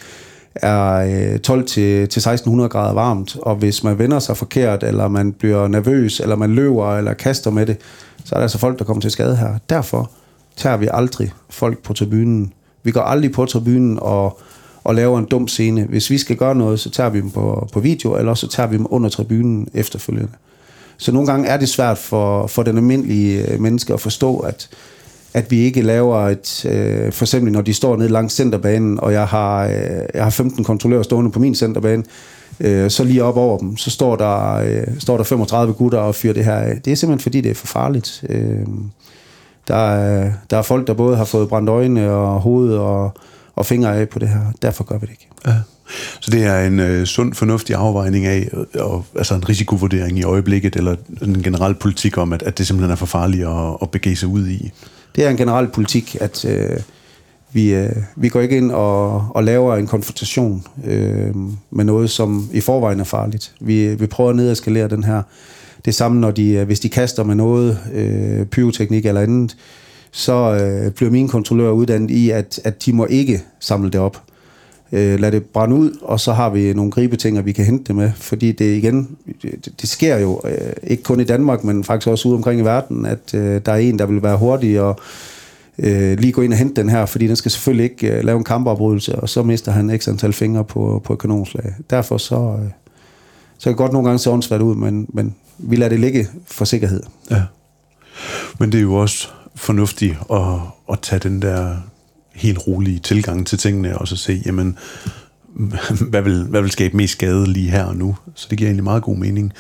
[0.63, 5.09] er øh, 12 til, til 1600 grader varmt, og hvis man vender sig forkert, eller
[5.09, 7.77] man bliver nervøs, eller man løber, eller kaster med det,
[8.25, 9.59] så er der altså folk, der kommer til skade her.
[9.71, 10.11] Derfor
[10.57, 12.53] tager vi aldrig folk på tribunen.
[12.83, 14.41] Vi går aldrig på tribunen og,
[14.85, 15.85] og laver en dum scene.
[15.85, 18.67] Hvis vi skal gøre noget, så tager vi dem på, på video, eller så tager
[18.67, 20.33] vi dem under tribunen efterfølgende.
[20.97, 24.69] Så nogle gange er det svært for, for den almindelige øh, menneske at forstå, at,
[25.39, 29.13] at vi ikke laver et, øh, for eksempel når de står nede langs centerbanen, og
[29.13, 29.73] jeg har, øh,
[30.15, 32.05] jeg har 15 kontrollører stående på min centerbane,
[32.61, 36.15] øh, så lige op over dem, så står der, øh, står der 35 gutter og
[36.15, 36.81] fyrer det her af.
[36.85, 38.25] Det er simpelthen fordi, det er for farligt.
[38.29, 38.67] Øh,
[39.69, 43.13] der, er, der er folk, der både har fået brændt øjne og hoved og,
[43.55, 44.41] og fingre af på det her.
[44.63, 45.29] Derfor gør vi det ikke.
[45.47, 45.55] Ja.
[46.21, 50.23] Så det er en øh, sund, fornuftig afvejning af, øh, og, altså en risikovurdering i
[50.23, 53.91] øjeblikket, eller en generel politik om, at, at det simpelthen er for farligt at, at
[53.91, 54.73] begive sig ud i?
[55.17, 56.81] Det er en generel politik, at øh,
[57.53, 61.35] vi, øh, vi går ikke ind og, og laver en konfrontation øh,
[61.71, 63.55] med noget, som i forvejen er farligt.
[63.61, 65.23] Vi, vi prøver at nedeskalere den her.
[65.85, 69.57] Det samme, når de, øh, hvis de kaster med noget, øh, pyroteknik eller andet,
[70.11, 74.23] så øh, bliver mine kontrollører uddannet i, at, at de må ikke samle det op
[74.93, 77.97] øh, lade det brænde ud, og så har vi nogle gribetinger, vi kan hente det
[77.97, 78.11] med.
[78.17, 82.29] Fordi det igen, det, det sker jo øh, ikke kun i Danmark, men faktisk også
[82.29, 85.01] ude omkring i verden, at øh, der er en, der vil være hurtig og
[85.79, 88.39] øh, lige gå ind og hente den her, fordi den skal selvfølgelig ikke øh, lave
[88.39, 91.75] en kampeoprydelse, og så mister han x antal fingre på, på et kanonslag.
[91.91, 92.71] Derfor så, øh,
[93.59, 96.29] så kan det godt nogle gange se åndssvært ud, men, men vi lader det ligge
[96.47, 97.03] for sikkerhed.
[97.31, 97.43] Ja.
[98.59, 100.45] Men det er jo også fornuftigt at,
[100.93, 101.77] at tage den der
[102.39, 104.79] helt rolige tilgang til tingene, og så se, jamen,
[106.11, 108.17] hvad vil, hvad vil skabe mest skade lige her og nu.
[108.35, 109.53] Så det giver egentlig meget god mening.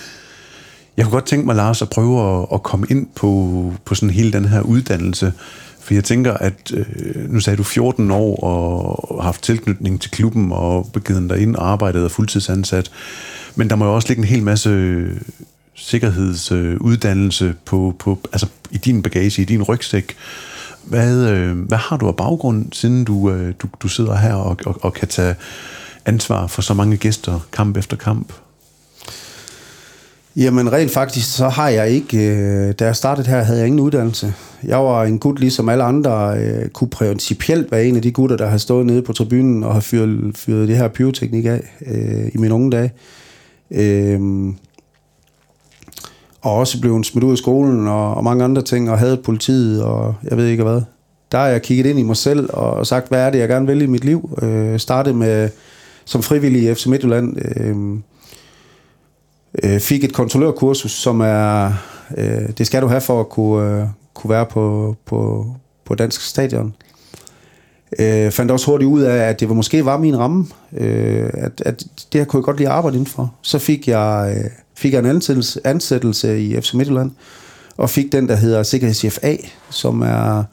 [0.97, 4.11] Jeg kunne godt tænke mig, Lars, at prøve at, at komme ind på, på sådan
[4.11, 5.33] hele den her uddannelse,
[5.81, 10.11] for jeg tænker, at øh, nu sagde du 14 år og har haft tilknytning til
[10.11, 12.91] klubben og begivet dig ind og arbejdet og fuldtidsansat.
[13.57, 15.05] Men der må jo også ligge en hel masse
[15.75, 20.17] sikkerhedsuddannelse på, på, altså i din bagage, i din rygsæk.
[20.89, 24.57] Hvad, øh, hvad har du af baggrund, siden du, øh, du, du sidder her og,
[24.67, 25.35] og, og kan tage
[26.07, 28.33] ansvar for så mange gæster kamp efter kamp?
[30.37, 33.81] Jamen rent faktisk, så har jeg ikke, øh, da jeg startede her, havde jeg ingen
[33.81, 34.35] uddannelse.
[34.65, 38.37] Jeg var en gut, ligesom alle andre, øh, kunne principielt være en af de gutter,
[38.37, 42.31] der har stået nede på tribunen og har fyret, fyret det her pyroteknik af øh,
[42.35, 42.93] i mine unge dage.
[43.71, 44.21] Øh,
[46.43, 49.85] og også blev smidt ud af skolen og, og mange andre ting, og havde politiet,
[49.85, 50.83] og jeg ved ikke hvad.
[51.33, 53.67] Der har jeg kigget ind i mig selv og sagt, hvad er det, jeg gerne
[53.67, 54.39] vil i mit liv.
[54.43, 55.51] Øh, startede med
[56.05, 57.37] som frivillig i FC Midtjylland.
[57.57, 57.77] Øh,
[59.65, 61.73] øh, fik et kontrollørkursus, som er,
[62.17, 65.47] øh, det skal du have for at kunne, øh, kunne være på, på,
[65.85, 66.75] på dansk stadion.
[67.99, 71.63] Øh, fandt også hurtigt ud af, at det var, måske var min ramme, øh, at,
[71.67, 73.35] at det her kunne jeg godt lide at arbejde indenfor.
[73.43, 74.35] Så fik jeg...
[74.37, 77.11] Øh, fik jeg en ansættelse, ansættelse i FC Midtjylland,
[77.77, 79.37] og fik den, der hedder Sikkerhedschef A,
[79.71, 80.45] som er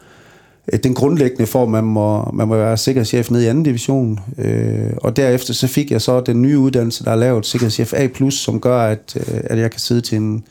[0.74, 4.20] øh, den grundlæggende form, man må, man må være sikkerhedschef ned i anden division.
[4.38, 8.08] Øh, og derefter så fik jeg så den nye uddannelse, der er lavet, Sikkerhedschef A+,
[8.30, 10.44] som gør, at, øh, at jeg kan sidde til en,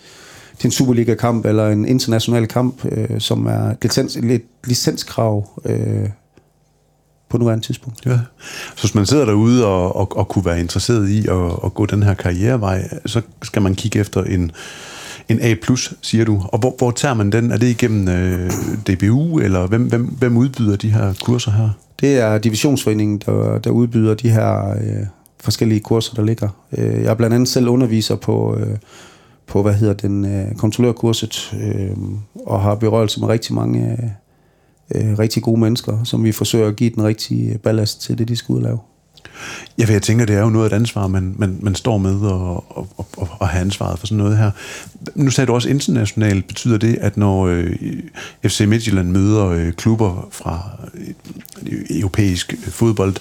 [0.58, 6.08] til en Superliga-kamp eller en international kamp, øh, som er et, licens, et licenskrav øh,
[7.28, 8.06] på nuværende tidspunkt.
[8.06, 8.18] Ja.
[8.74, 11.86] Så hvis man sidder derude og, og, og kunne være interesseret i at, at gå
[11.86, 14.52] den her karrierevej, så skal man kigge efter en,
[15.28, 15.54] en A+,
[16.02, 16.42] siger du.
[16.48, 17.50] Og hvor, hvor tager man den?
[17.50, 18.50] Er det igennem øh,
[18.86, 21.70] DBU, eller hvem, hvem, hvem udbyder de her kurser her?
[22.00, 25.06] Det er divisionsforeningen, der, der udbyder de her øh,
[25.40, 26.48] forskellige kurser, der ligger.
[26.78, 28.76] Øh, jeg er blandt andet selv underviser på, øh,
[29.46, 31.96] på hvad hedder den, øh, kontrollørkurset, øh,
[32.46, 34.14] og har berørelse med rigtig mange
[34.94, 38.28] øh, rigtig gode mennesker, som vi forsøger at give den rigtige øh, ballast til det,
[38.28, 38.78] de skal ud og lave.
[39.78, 41.98] Ja, for jeg tænker, det er jo noget af et ansvar, man, man, man står
[41.98, 44.50] med og, og, og, og har ansvaret for sådan noget her.
[45.14, 46.46] Nu sagde du også internationalt.
[46.46, 47.76] Betyder det, at når øh,
[48.46, 53.14] FC Midtjylland møder øh, klubber fra øh, europæisk øh, fodbold,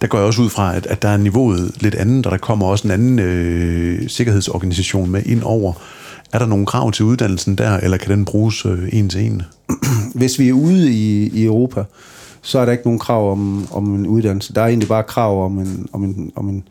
[0.00, 2.38] der går jeg også ud fra, at, at der er niveauet lidt andet, og der
[2.38, 5.72] kommer også en anden øh, sikkerhedsorganisation med ind over.
[6.32, 9.42] Er der nogle krav til uddannelsen der, eller kan den bruges øh, en til en?
[10.14, 11.84] Hvis vi er ude i, i Europa,
[12.42, 14.54] så er der ikke nogen krav om, om en uddannelse.
[14.54, 16.68] Der er egentlig bare krav om en, om en, om en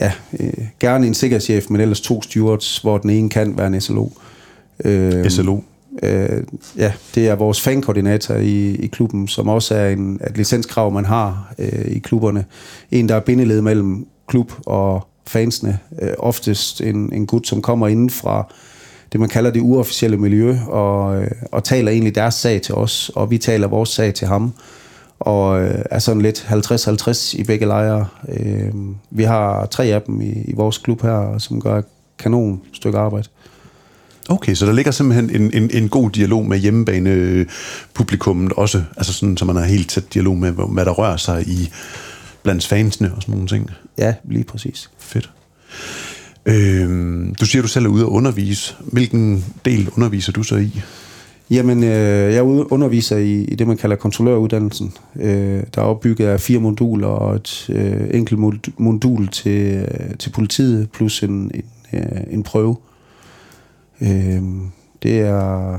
[0.00, 3.80] ja, øh, gerne en sikkerhedschef, men ellers to stewards, hvor den ene kan være en
[3.80, 4.08] SLO.
[4.84, 5.60] Øh, SLO?
[6.02, 6.44] Øh,
[6.76, 11.04] ja, det er vores fankoordinator i, i klubben, som også er en, et licenskrav, man
[11.04, 12.44] har øh, i klubberne.
[12.90, 15.78] En, der er bindeled mellem klub og fansene.
[16.02, 18.52] Øh, oftest en, en gut, som kommer inden fra
[19.12, 23.10] det, man kalder det uofficielle miljø, og, øh, og taler egentlig deres sag til os,
[23.14, 24.52] og vi taler vores sag til ham
[25.20, 28.06] og øh, er sådan lidt 50-50 i begge lejre.
[28.28, 28.72] Øh,
[29.10, 31.82] vi har tre af dem i, i vores klub her, som gør
[32.18, 33.28] kanon stykke arbejde.
[34.28, 37.46] Okay, så der ligger simpelthen en, en, en god dialog med hjemmebane
[37.94, 41.48] publikummet også, altså sådan, så man har helt tæt dialog med, hvad der rører sig
[41.48, 41.70] i
[42.42, 43.70] blandt fansene og sådan nogle ting.
[43.98, 44.90] Ja, lige præcis.
[44.98, 45.30] Fedt.
[46.46, 48.74] Øh, du siger, du selv er ude at undervise.
[48.80, 50.80] Hvilken del underviser du så i?
[51.50, 54.92] Jamen, øh, jeg underviser i, i det, man kalder kontrolløruddannelsen.
[55.16, 58.40] Øh, der er opbygget af fire moduler og et øh, enkelt
[58.78, 62.76] modul til, øh, til politiet, plus en, en, øh, en prøve.
[64.00, 64.42] Øh,
[65.02, 65.78] det er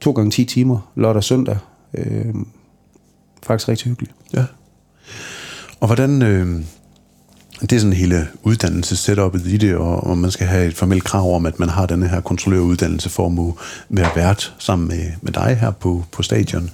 [0.00, 1.56] to gange 10 timer, lørdag og søndag.
[1.94, 2.34] Øh,
[3.42, 4.14] faktisk rigtig hyggeligt.
[4.34, 4.44] Ja.
[5.80, 6.22] Og hvordan...
[6.22, 6.62] Øh
[7.60, 11.34] det er sådan hele uddannelsessetupet i det, og, og man skal have et formelt krav
[11.34, 15.32] om, at man har denne her kontrolløruddannelse for at må være vært sammen med, med
[15.32, 16.70] dig her på, på stadion.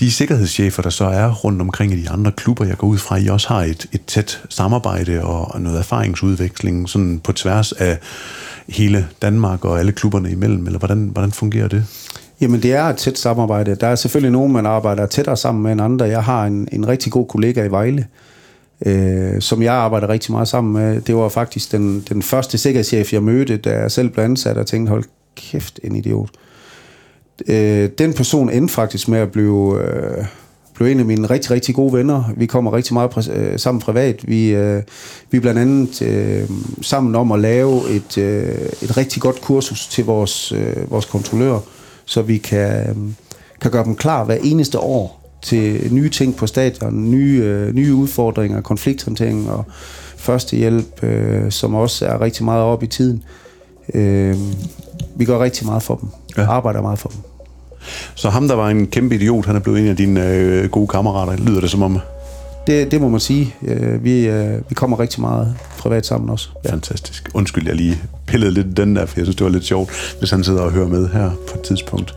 [0.00, 3.16] De sikkerhedschefer, der så er rundt omkring i de andre klubber, jeg går ud fra,
[3.16, 7.98] I også har et, et tæt samarbejde og noget erfaringsudveksling sådan på tværs af
[8.68, 11.84] hele Danmark og alle klubberne imellem, eller hvordan, hvordan fungerer det?
[12.40, 13.74] Jamen, det er et tæt samarbejde.
[13.74, 16.04] Der er selvfølgelig nogen, man arbejder tættere sammen med end andre.
[16.04, 18.33] Jeg har en, en rigtig god kollega i Vejle, øh,
[18.86, 21.00] øh, som jeg arbejder rigtig meget sammen med.
[21.00, 24.66] Det var faktisk den, den første sikkerhedschef, jeg mødte, da jeg selv blev ansat, og
[24.66, 25.04] tænkte, hold
[25.36, 26.30] kæft, en idiot.
[27.48, 30.24] Øh, den person endte faktisk med at blive, øh,
[30.74, 32.24] blive en af mine rigtig, rigtig gode venner.
[32.36, 34.28] Vi kommer rigtig meget præ- øh, sammen privat.
[34.28, 34.82] Vi, øh,
[35.30, 36.50] vi er blandt andet øh,
[36.82, 41.60] sammen om at lave et, øh, et rigtig godt kursus til vores, øh, vores kontrollører,
[42.04, 42.96] så vi kan, øh,
[43.60, 47.94] kan gøre dem klar hver eneste år til nye ting på stadion, nye, øh, nye
[47.94, 49.64] udfordringer, konflikthåndtering og
[50.16, 53.22] førstehjælp, øh, som også er rigtig meget op i tiden.
[53.94, 54.36] Øh,
[55.16, 56.08] vi gør rigtig meget for dem.
[56.36, 56.50] Ja.
[56.50, 57.18] Arbejder meget for dem.
[58.14, 60.88] Så ham, der var en kæmpe idiot, han er blevet en af dine øh, gode
[60.88, 61.98] kammerater, lyder det som om?
[62.66, 63.54] Det, det må man sige.
[63.62, 66.48] Øh, vi, øh, vi kommer rigtig meget privat sammen også.
[66.64, 66.72] Ja.
[66.72, 67.30] Fantastisk.
[67.34, 70.30] Undskyld, jeg lige pillede lidt den der, for jeg synes, det var lidt sjovt, hvis
[70.30, 72.14] han sidder og hører med her på et tidspunkt.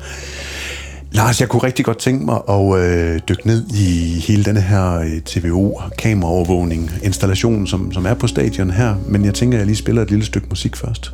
[1.12, 5.00] Lars, jeg kunne rigtig godt tænke mig at øh, dykke ned i hele denne her
[5.00, 9.76] øh, TVO-kameraovervågning, installationen, som, som er på stadion her, men jeg tænker, at jeg lige
[9.76, 11.12] spiller et lille stykke musik først.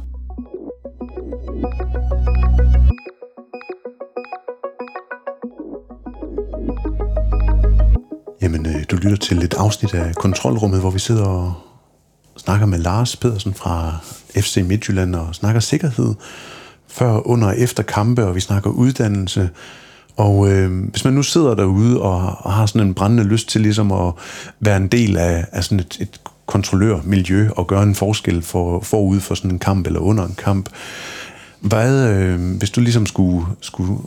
[8.41, 11.53] Jamen, øh, du lytter til et afsnit af Kontrolrummet, hvor vi sidder og
[12.37, 13.97] snakker med Lars Pedersen fra
[14.35, 16.13] FC Midtjylland og snakker sikkerhed
[16.87, 19.49] før, under og efter kampe, og vi snakker uddannelse,
[20.17, 23.61] og øh, hvis man nu sidder derude og, og har sådan en brændende lyst til
[23.61, 24.13] ligesom at
[24.59, 29.19] være en del af, af sådan et, et kontrollørmiljø og gøre en forskel for, forud
[29.19, 30.69] for sådan en kamp eller under en kamp,
[31.59, 33.97] hvad, øh, hvis du ligesom skulle, skulle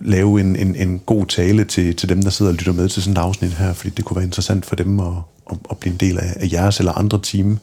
[0.00, 3.02] lave en, en, en god tale til, til dem, der sidder og lytter med til
[3.02, 5.12] sådan et afsnit her, fordi det kunne være interessant for dem at,
[5.50, 7.58] at, at blive en del af, af jeres eller andre team?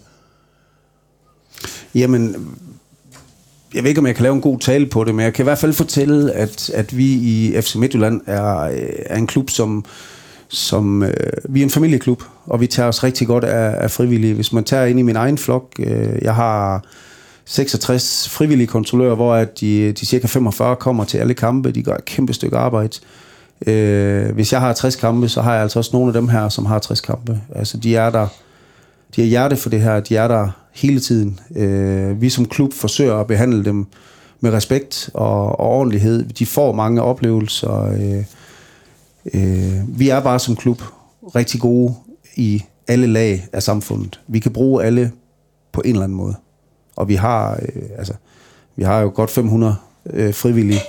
[1.96, 2.36] Jamen,
[3.74, 5.44] jeg ved ikke, om jeg kan lave en god tale på det, men jeg kan
[5.44, 8.70] i hvert fald fortælle, at, at vi i FC Midtjylland er,
[9.06, 9.86] er en klub, som,
[10.48, 11.14] som øh,
[11.50, 14.34] vi er en familieklub, og vi tager os rigtig godt af, af frivillige.
[14.34, 16.84] Hvis man tager ind i min egen flok, øh, jeg har
[17.46, 21.96] 66 frivillige kontrollører, hvor at de, de cirka 45 kommer til alle kampe, de gør
[21.96, 23.00] et kæmpe stykke arbejde.
[23.68, 26.50] Øh, hvis jeg har 60 kampe, så har jeg altså også nogle af dem her,
[26.50, 27.42] som har 60 kampe.
[27.56, 28.28] Altså de er der,
[29.16, 31.40] de har hjerte for det her, de er der hele tiden.
[31.56, 33.86] Øh, vi som klub forsøger at behandle dem
[34.40, 36.24] med respekt og, og ordentlighed.
[36.24, 37.82] De får mange oplevelser.
[37.82, 38.26] Øh,
[39.34, 40.82] øh, vi er bare som klub
[41.36, 41.94] rigtig gode
[42.36, 44.20] i alle lag af samfundet.
[44.28, 45.12] Vi kan bruge alle
[45.72, 46.36] på en eller anden måde.
[46.96, 48.14] Og vi har, øh, altså,
[48.76, 49.76] vi har jo godt 500
[50.14, 50.82] øh, frivillige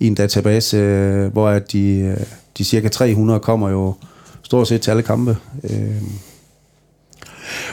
[0.00, 2.26] i en database, øh, hvor at de, øh,
[2.58, 3.94] de cirka 300 kommer jo
[4.42, 5.36] stort set til alle kampe.
[5.64, 6.02] Øh,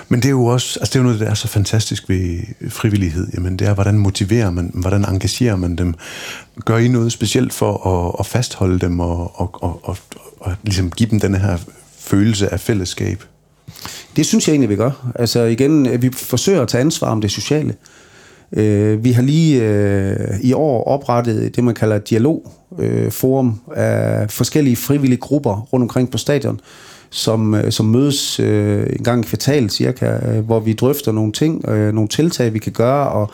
[0.09, 2.39] men det er jo også, altså det er jo noget, der er så fantastisk ved
[2.69, 3.27] frivillighed.
[3.33, 5.93] Jamen det er, hvordan motiverer man dem, hvordan engagerer man dem.
[6.65, 9.97] Gør I noget specielt for at, at fastholde dem og, og, og, og,
[10.39, 11.57] og ligesom give dem den her
[11.99, 13.23] følelse af fællesskab?
[14.15, 15.11] Det synes jeg egentlig, vi gør.
[15.15, 17.75] Altså igen, vi forsøger at tage ansvar om det sociale.
[18.53, 24.31] Øh, vi har lige øh, i år oprettet det, man kalder et dialogforum øh, af
[24.31, 29.25] forskellige frivillige grupper rundt omkring på stadion, øh, som øh, som mødes øh, en gang
[29.25, 33.09] i kvartalet cirka, øh, hvor vi drøfter nogle ting, øh, nogle tiltag, vi kan gøre,
[33.09, 33.31] og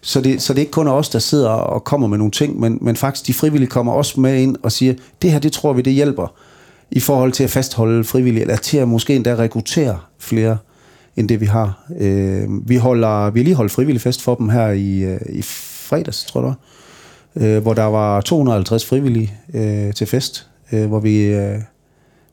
[0.00, 2.60] så det, så det er ikke kun os, der sidder og kommer med nogle ting,
[2.60, 5.72] men, men faktisk de frivillige kommer også med ind og siger, det her, det tror
[5.72, 6.34] vi, det hjælper
[6.90, 10.58] i forhold til at fastholde frivillige, eller til at måske endda rekruttere flere,
[11.16, 11.84] end det vi har.
[12.00, 15.42] Øh, vi, holder, vi har lige holdt frivillig fest for dem her i, øh, i
[15.42, 16.56] fredags, tror
[17.36, 21.24] jeg, øh, hvor der var 250 frivillige øh, til fest, øh, hvor vi...
[21.24, 21.58] Øh,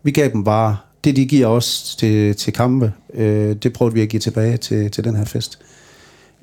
[0.03, 2.93] vi gav dem bare det, de giver os til, til kampe.
[3.13, 5.59] Øh, det prøvede vi at give tilbage til, til den her fest.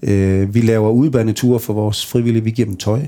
[0.02, 2.44] Øh, vi laver udbaneture for vores frivillige.
[2.44, 3.00] Vi giver dem tøj.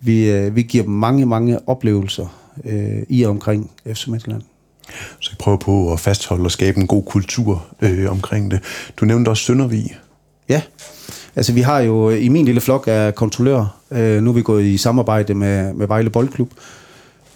[0.00, 2.26] Vi, øh, vi giver dem mange, mange oplevelser
[2.64, 4.42] øh, i og omkring FC Midtjylland.
[5.20, 8.60] Så vi prøver på at fastholde og skabe en god kultur øh, omkring det.
[8.96, 9.96] Du nævnte også Søndervig.
[10.48, 10.62] Ja,
[11.36, 14.64] altså vi har jo i min lille flok af kontrollører, øh, nu er vi gået
[14.64, 16.50] i samarbejde med, med Vejle Boldklub,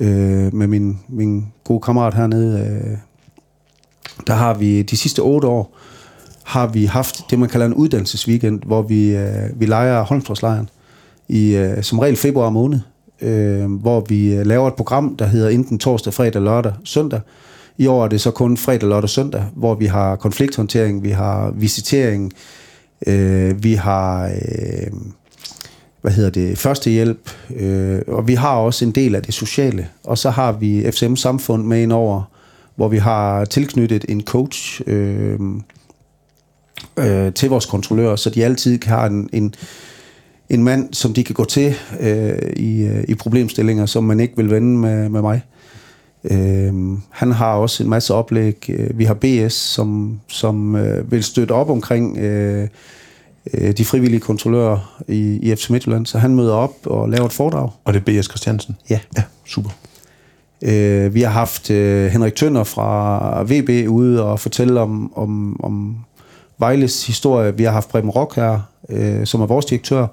[0.01, 2.61] øh, med min, min gode kammerat hernede.
[2.61, 2.99] Øh,
[4.27, 5.77] der har vi de sidste otte år,
[6.45, 10.69] har vi haft det, man kalder en uddannelsesweekend, hvor vi, øh, vi leger Holmstrømslejren
[11.29, 12.81] i øh, som regel februar måned,
[13.21, 17.21] øh, hvor vi øh, laver et program, der hedder enten torsdag, fredag, lørdag, søndag.
[17.79, 21.51] I år er det så kun fredag, lørdag, søndag, hvor vi har konflikthåndtering, vi har
[21.51, 22.33] visitering,
[23.07, 24.27] øh, vi har...
[24.27, 24.91] Øh,
[26.01, 29.89] hvad hedder det, førstehjælp, øh, og vi har også en del af det sociale.
[30.05, 32.23] Og så har vi FCM Samfund med ind over,
[32.77, 35.41] hvor vi har tilknyttet en coach øh,
[36.99, 39.55] øh, til vores kontrollører, så de altid kan have en, en,
[40.51, 44.37] en mand, som de kan gå til øh, i, øh, i problemstillinger, som man ikke
[44.37, 45.43] vil vende med, med mig.
[46.25, 48.65] Øh, han har også en masse oplæg.
[48.69, 52.19] Øh, vi har BS, som, som øh, vil støtte op omkring...
[52.19, 52.69] Øh,
[53.55, 57.33] øh, de frivillige kontrollører i, i FC Midtjylland, så han møder op og laver et
[57.33, 57.71] foredrag.
[57.85, 58.27] Og det er B.S.
[58.27, 58.77] Christiansen?
[58.91, 59.01] Ja.
[59.17, 59.71] Ja, super.
[60.63, 65.97] Øh, vi har haft øh, Henrik Tønder fra VB ude og fortælle om, om, om
[66.59, 67.57] Vejles historie.
[67.57, 70.07] Vi har haft Preben Rock her, øh, som er vores direktør,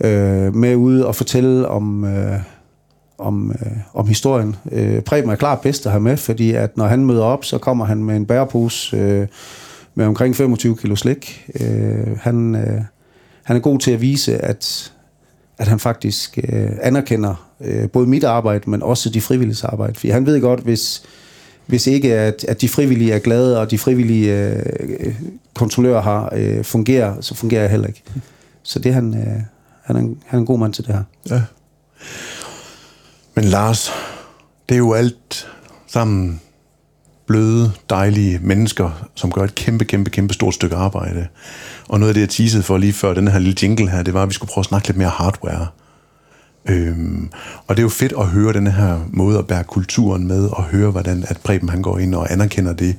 [0.00, 2.38] øh, med ude og fortælle om, øh,
[3.18, 4.56] om, øh, om historien.
[4.72, 7.58] Øh, Preben er klart bedst at have med, fordi at når han møder op, så
[7.58, 9.26] kommer han med en bærepose øh,
[9.94, 11.50] med omkring 25 kilo slik.
[11.60, 12.82] Øh, han, øh,
[13.42, 14.92] han er god til at vise, at,
[15.58, 19.94] at han faktisk øh, anerkender øh, både mit arbejde, men også de frivillige arbejde.
[19.94, 21.02] For han ved godt, hvis,
[21.66, 25.14] hvis ikke at, at de frivillige er glade, og de frivillige øh,
[25.54, 28.02] kontrollører har øh, fungerer, så fungerer jeg heller ikke.
[28.62, 29.42] Så det han, øh,
[29.82, 31.02] han, er en, han er en god mand til det her.
[31.30, 31.42] Ja.
[33.34, 33.90] Men Lars,
[34.68, 35.48] det er jo alt
[35.86, 36.40] sammen
[37.32, 41.26] bløde, dejlige mennesker, som gør et kæmpe, kæmpe, kæmpe stort stykke arbejde.
[41.88, 44.14] Og noget af det, jeg teasede for lige før den her lille jingle her, det
[44.14, 45.66] var, at vi skulle prøve at snakke lidt mere hardware.
[46.68, 47.30] Øhm,
[47.66, 50.64] og det er jo fedt at høre den her måde at bære kulturen med, og
[50.64, 52.96] høre, hvordan at Preben han går ind og anerkender det,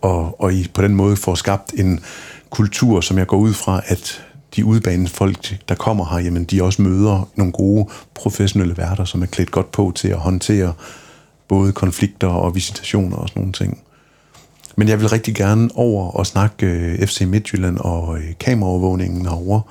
[0.00, 2.00] og, og I på den måde får skabt en
[2.50, 4.22] kultur, som jeg går ud fra, at
[4.56, 9.22] de udbanede folk, der kommer her, jamen de også møder nogle gode professionelle værter, som
[9.22, 10.72] er klædt godt på til at håndtere
[11.50, 13.78] både konflikter og visitationer og sådan nogle ting.
[14.76, 19.62] Men jeg vil rigtig gerne over og snakke øh, FC Midtjylland og øh, kameraovervågningen herovre.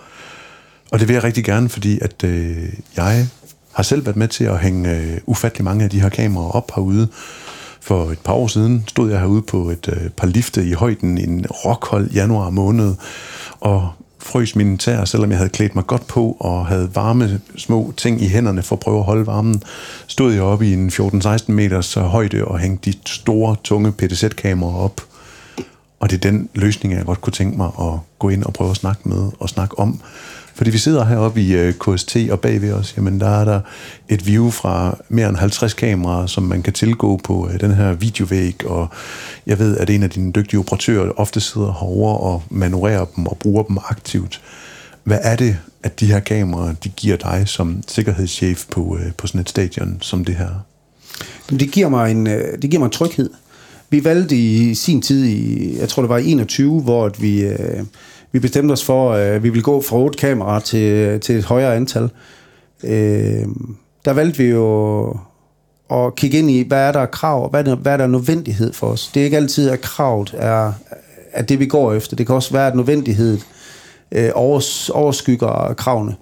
[0.91, 3.27] Og det vil jeg rigtig gerne, fordi at øh, jeg
[3.73, 6.71] har selv været med til at hænge øh, ufattelig mange af de her kameraer op
[6.75, 7.07] herude.
[7.81, 11.17] For et par år siden stod jeg herude på et øh, par lifte i højden
[11.17, 12.95] i en rockhold januar måned,
[13.59, 13.89] og
[14.19, 18.21] frøs mine tæer, selvom jeg havde klædt mig godt på og havde varme små ting
[18.21, 19.63] i hænderne for at prøve at holde varmen,
[20.07, 25.01] stod jeg oppe i en 14-16 meters højde og hængte de store, tunge PTZ-kameraer op.
[25.99, 28.69] Og det er den løsning, jeg godt kunne tænke mig at gå ind og prøve
[28.71, 30.01] at snakke med og snakke om.
[30.53, 33.61] Fordi vi sidder heroppe i øh, KST, og bagved os, jamen der er der
[34.09, 37.93] et view fra mere end 50 kameraer, som man kan tilgå på øh, den her
[37.93, 38.87] videovæg, og
[39.45, 43.37] jeg ved, at en af dine dygtige operatører ofte sidder herovre og manøvrerer dem og
[43.37, 44.41] bruger dem aktivt.
[45.03, 49.27] Hvad er det, at de her kameraer, de giver dig som sikkerhedschef på, øh, på
[49.27, 50.49] sådan et stadion som det her?
[51.49, 53.29] Det giver mig en, øh, det giver mig en tryghed.
[53.89, 57.41] Vi valgte i sin tid, i, jeg tror det var i 21, hvor at vi,
[57.41, 57.83] øh,
[58.31, 61.75] vi bestemte os for, at vi ville gå fra otte kameraer til, til et højere
[61.75, 62.09] antal.
[62.83, 63.45] Øh,
[64.05, 65.17] der valgte vi jo
[65.91, 68.07] at kigge ind i, hvad er der krav, og hvad er der, hvad er der
[68.07, 69.11] nødvendighed for os.
[69.13, 70.73] Det er ikke altid, at kravet er,
[71.31, 72.15] er det, vi går efter.
[72.15, 73.41] Det kan også være, at nødvendigheden
[74.11, 76.15] øh, overs, overskygger kravene.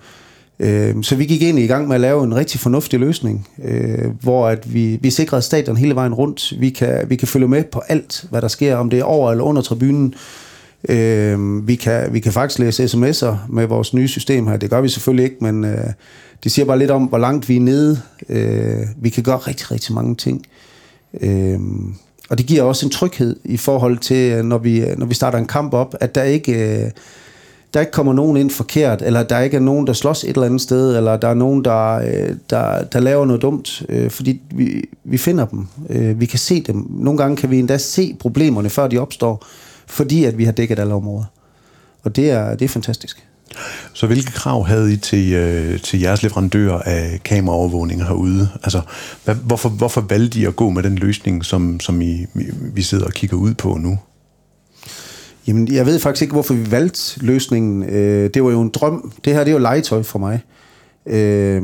[0.59, 4.05] Øh, så vi gik ind i gang med at lave en rigtig fornuftig løsning, øh,
[4.21, 6.53] hvor at vi, vi sikrede stadion hele vejen rundt.
[6.59, 9.31] Vi kan, vi kan følge med på alt, hvad der sker, om det er over
[9.31, 10.13] eller under tribunen.
[10.13, 10.46] Øh,
[10.89, 14.57] Øh, vi, kan, vi kan faktisk læse sms'er med vores nye system her.
[14.57, 15.87] Det gør vi selvfølgelig ikke, men øh,
[16.43, 18.01] det siger bare lidt om, hvor langt vi er nede.
[18.29, 20.45] Øh, vi kan gøre rigtig, rigtig mange ting.
[21.21, 21.59] Øh,
[22.29, 25.13] og det giver også en tryghed i forhold til, øh, når vi, øh, når vi
[25.13, 26.83] starter en kamp op, at der ikke...
[26.83, 26.91] Øh,
[27.73, 30.43] der ikke kommer nogen ind forkert, eller der ikke er nogen, der slås et eller
[30.43, 34.41] andet sted, eller der er nogen, der, øh, der, der laver noget dumt, øh, fordi
[34.51, 35.67] vi, vi finder dem.
[35.89, 36.87] Øh, vi kan se dem.
[36.89, 39.45] Nogle gange kan vi endda se problemerne, før de opstår,
[39.87, 41.25] fordi at vi har dækket alle områder.
[42.03, 43.27] Og det er, det er fantastisk.
[43.93, 48.49] Så hvilke krav havde I til, øh, til jeres leverandør af kameraovervågning herude?
[48.63, 48.81] Altså,
[49.25, 52.25] hvad, hvorfor, hvorfor valgte I at gå med den løsning, som, som I,
[52.73, 53.97] vi sidder og kigger ud på nu?
[55.47, 57.83] Jamen, jeg ved faktisk ikke, hvorfor vi valgte løsningen.
[57.83, 59.11] Øh, det var jo en drøm.
[59.25, 60.41] Det her det er jo legetøj for mig.
[61.05, 61.61] Øh,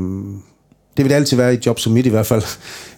[0.97, 2.43] det vil det altid være i et job som mit i hvert fald.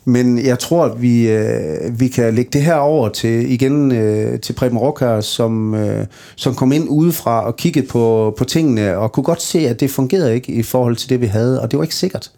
[0.06, 4.40] Men jeg tror, at vi, øh, vi kan lægge det her over til igen øh,
[4.40, 9.12] til Preben Rocker, som, øh, som kom ind udefra og kiggede på, på tingene, og
[9.12, 11.62] kunne godt se, at det fungerede ikke i forhold til det, vi havde.
[11.62, 12.32] Og det var ikke sikkert.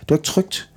[0.00, 0.68] Det var ikke trygt.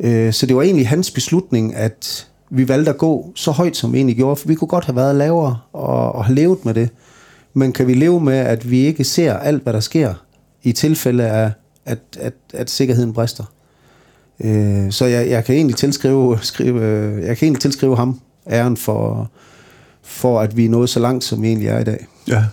[0.00, 3.92] Øh, så det var egentlig hans beslutning, at vi valgte at gå så højt, som
[3.92, 6.74] vi egentlig gjorde, for vi kunne godt have været lavere og, og have levet med
[6.74, 6.88] det.
[7.54, 10.14] Men kan vi leve med, at vi ikke ser alt, hvad der sker,
[10.62, 11.50] i tilfælde af,
[11.84, 13.44] at, at, at sikkerheden brister?
[14.40, 18.20] Øh, så jeg, jeg kan egentlig tilskrive, skrive, øh, jeg kan egentlig tilskrive ham
[18.50, 19.30] æren for,
[20.02, 22.06] for, at vi er nået så langt, som vi egentlig er i dag.
[22.28, 22.44] Ja.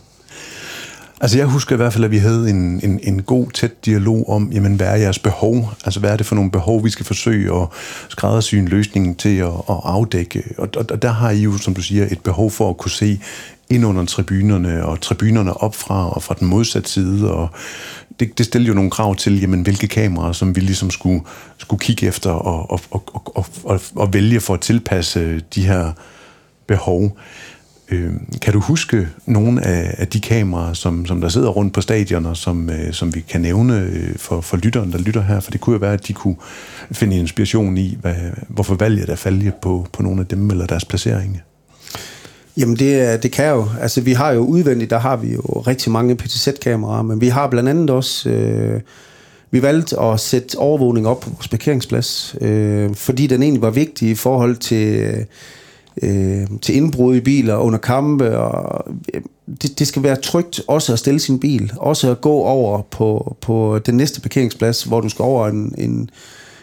[1.22, 4.30] Altså jeg husker i hvert fald, at vi havde en, en, en god, tæt dialog
[4.30, 5.70] om, jamen hvad er jeres behov?
[5.86, 7.68] Altså hvad er det for nogle behov, vi skal forsøge at
[8.10, 10.44] skræddersy en løsning til at, at afdække?
[10.58, 12.92] Og, og, og der har I jo, som du siger, et behov for at kunne
[12.92, 13.20] se
[13.74, 17.50] ind under tribunerne, og tribunerne op fra og fra den modsatte side, og
[18.20, 21.22] det, det stiller jo nogle krav til, jamen, hvilke kameraer, som vi ligesom skulle,
[21.58, 25.92] skulle kigge efter og, og, og, og, og, og vælge for at tilpasse de her
[26.68, 27.18] behov.
[27.90, 28.12] Øh,
[28.42, 32.34] kan du huske nogle af, af de kameraer, som, som der sidder rundt på stadioner,
[32.34, 35.40] som, øh, som vi kan nævne øh, for, for lytteren, der lytter her?
[35.40, 36.36] For det kunne jo være, at de kunne
[36.92, 38.16] finde inspiration i, hvad,
[38.48, 41.40] hvorfor valget er faldet på, på nogle af dem eller deres placeringer.
[42.58, 43.68] Jamen det, det kan jo.
[43.82, 47.48] Altså vi har jo udvendigt, der har vi jo rigtig mange PTZ-kameraer, men vi har
[47.48, 48.30] blandt andet også...
[48.30, 48.82] Øh,
[49.52, 54.10] vi valgte at sætte overvågning op på vores parkeringsplads, øh, fordi den egentlig var vigtig
[54.10, 55.16] i forhold til
[56.02, 58.38] øh, til indbrud i biler under kampe.
[58.38, 59.22] Og øh,
[59.62, 61.72] det, det skal være trygt også at stille sin bil.
[61.78, 66.10] Også at gå over på, på den næste parkeringsplads, hvor du skal over en, en,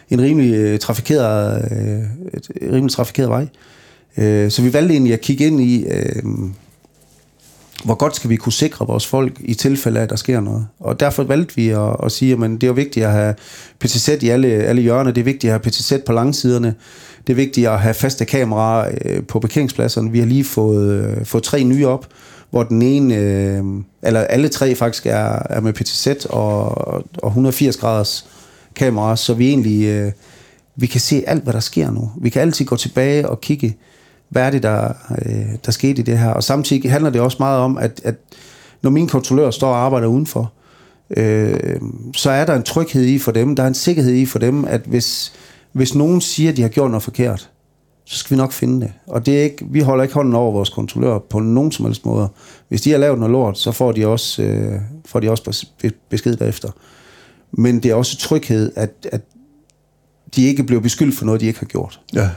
[0.09, 3.41] en rimelig øh, trafikeret, øh, et rimelig trafikeret vej.
[3.41, 3.47] Øh,
[4.17, 6.23] Øh, så vi valgte egentlig at kigge ind i, øh,
[7.83, 10.67] hvor godt skal vi kunne sikre vores folk i tilfælde af, at der sker noget.
[10.79, 13.35] Og derfor valgte vi at, at sige, at det er vigtigt at have
[13.79, 16.75] PTZ i alle, alle hjørner, det er vigtigt at have PTZ på langsiderne,
[17.27, 20.11] det er vigtigt at have faste kameraer øh, på parkeringspladserne.
[20.11, 22.07] Vi har lige fået, øh, fået tre nye op,
[22.49, 23.63] hvor den ene, øh,
[24.03, 26.77] eller alle tre faktisk er, er med PTZ og,
[27.17, 28.25] og 180 graders
[28.75, 30.11] kamera, så vi egentlig øh,
[30.75, 32.11] vi kan se alt, hvad der sker nu.
[32.21, 33.77] Vi kan altid gå tilbage og kigge,
[34.31, 34.93] hvad er det, der,
[35.25, 36.29] øh, der skete i det her.
[36.29, 38.15] Og samtidig handler det også meget om, at, at
[38.81, 40.53] når mine kontrollører står og arbejder udenfor,
[41.17, 41.79] øh,
[42.15, 44.65] så er der en tryghed i for dem, der er en sikkerhed i for dem,
[44.65, 45.33] at hvis,
[45.71, 47.49] hvis nogen siger, at de har gjort noget forkert,
[48.05, 48.93] så skal vi nok finde det.
[49.07, 52.05] Og det er ikke, vi holder ikke hånden over vores kontrollører på nogen som helst
[52.05, 52.29] måde.
[52.67, 55.65] Hvis de har lavet noget lort, så får de også, øh, får de også
[56.09, 56.69] besked derefter.
[57.51, 59.21] Men det er også tryghed, at, at
[60.35, 61.99] de ikke bliver beskyldt for noget, de ikke har gjort.
[62.13, 62.29] Ja.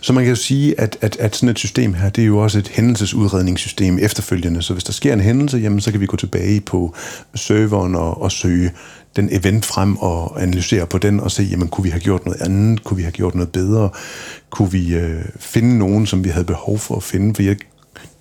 [0.00, 2.38] Så man kan jo sige, at, at, at sådan et system her, det er jo
[2.38, 4.62] også et hændelsesudredningssystem efterfølgende.
[4.62, 6.94] Så hvis der sker en hændelse, jamen, så kan vi gå tilbage på
[7.34, 8.70] serveren og, og søge
[9.16, 12.42] den event frem og analysere på den og se, jamen kunne vi have gjort noget
[12.42, 12.84] andet?
[12.84, 13.90] Kunne vi have gjort noget bedre?
[14.50, 17.34] Kunne vi øh, finde nogen, som vi havde behov for at finde?
[17.34, 17.56] For jeg,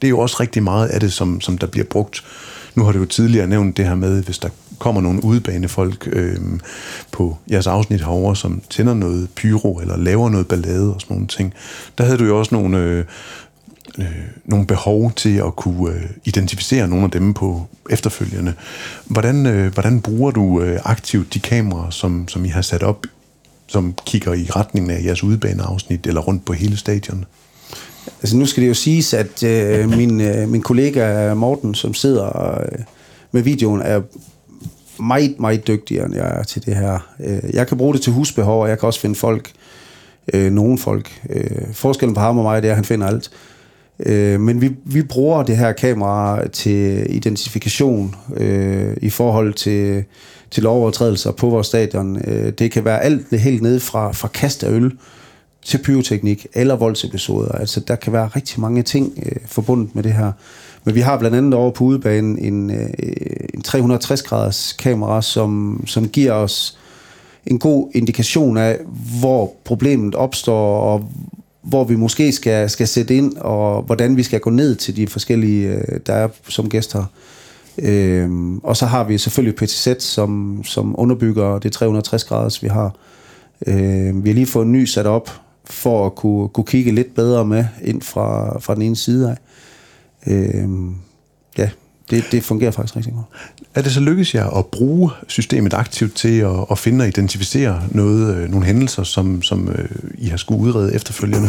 [0.02, 2.24] det er jo også rigtig meget af det, som, som der bliver brugt.
[2.76, 4.50] Nu har du jo tidligere nævnt det her med, hvis der
[4.82, 6.40] kommer nogle udbanefolk øh,
[7.12, 11.28] på jeres afsnit herover, som tænder noget pyro eller laver noget ballade og sådan nogle
[11.28, 11.54] ting.
[11.98, 13.06] Der havde du jo også nogle, øh,
[14.00, 14.06] øh,
[14.46, 18.54] nogle behov til at kunne øh, identificere nogle af dem på efterfølgende.
[19.06, 23.06] Hvordan, øh, hvordan bruger du øh, aktivt de kameraer, som, som I har sat op,
[23.68, 27.26] som kigger i retningen af jeres udebaneafsnit eller rundt på hele stadion?
[28.22, 32.62] Altså nu skal det jo siges, at øh, min, øh, min kollega Morten, som sidder
[32.62, 32.80] øh,
[33.32, 34.02] med videoen, er
[35.02, 37.00] meget, meget dygtigere, end jeg er til det her.
[37.20, 39.52] Øh, jeg kan bruge det til husbehov, og jeg kan også finde folk,
[40.34, 41.22] øh, nogle folk.
[41.30, 43.32] Øh, forskellen på ham og mig, det er, at han finder alt.
[44.06, 50.04] Øh, men vi, vi bruger det her kamera til identifikation øh, i forhold til,
[50.52, 52.22] til lovovertrædelser på vores stadion.
[52.28, 54.92] Øh, det kan være alt det helt ned fra, fra kast af øl
[55.66, 57.52] til pyroteknik eller voldsepisoder.
[57.52, 60.32] Altså, der kan være rigtig mange ting øh, forbundet med det her.
[60.84, 62.90] Men vi har blandt andet over på udebanen en, øh,
[63.54, 66.78] en 360-graders kamera, som, som giver os
[67.46, 68.80] en god indikation af,
[69.20, 71.10] hvor problemet opstår, og
[71.62, 75.08] hvor vi måske skal, skal sætte ind, og hvordan vi skal gå ned til de
[75.08, 77.06] forskellige, øh, der er som gæster.
[77.78, 82.96] Øhm, og så har vi selvfølgelig PTZ, som, som underbygger det 360 graders, vi har.
[83.68, 85.30] Øhm, vi har lige fået en ny sat op,
[85.66, 89.38] for at kunne, kunne kigge lidt bedre med ind fra, fra den ene side af.
[90.28, 90.96] Øhm,
[91.58, 91.70] ja,
[92.10, 93.26] det, det fungerer faktisk rigtig godt.
[93.76, 97.84] Er det så lykkes jer at bruge systemet aktivt til at, at finde og identificere
[97.92, 101.48] noget, øh, nogle hændelser, som, som øh, I har skulle udrede efterfølgende?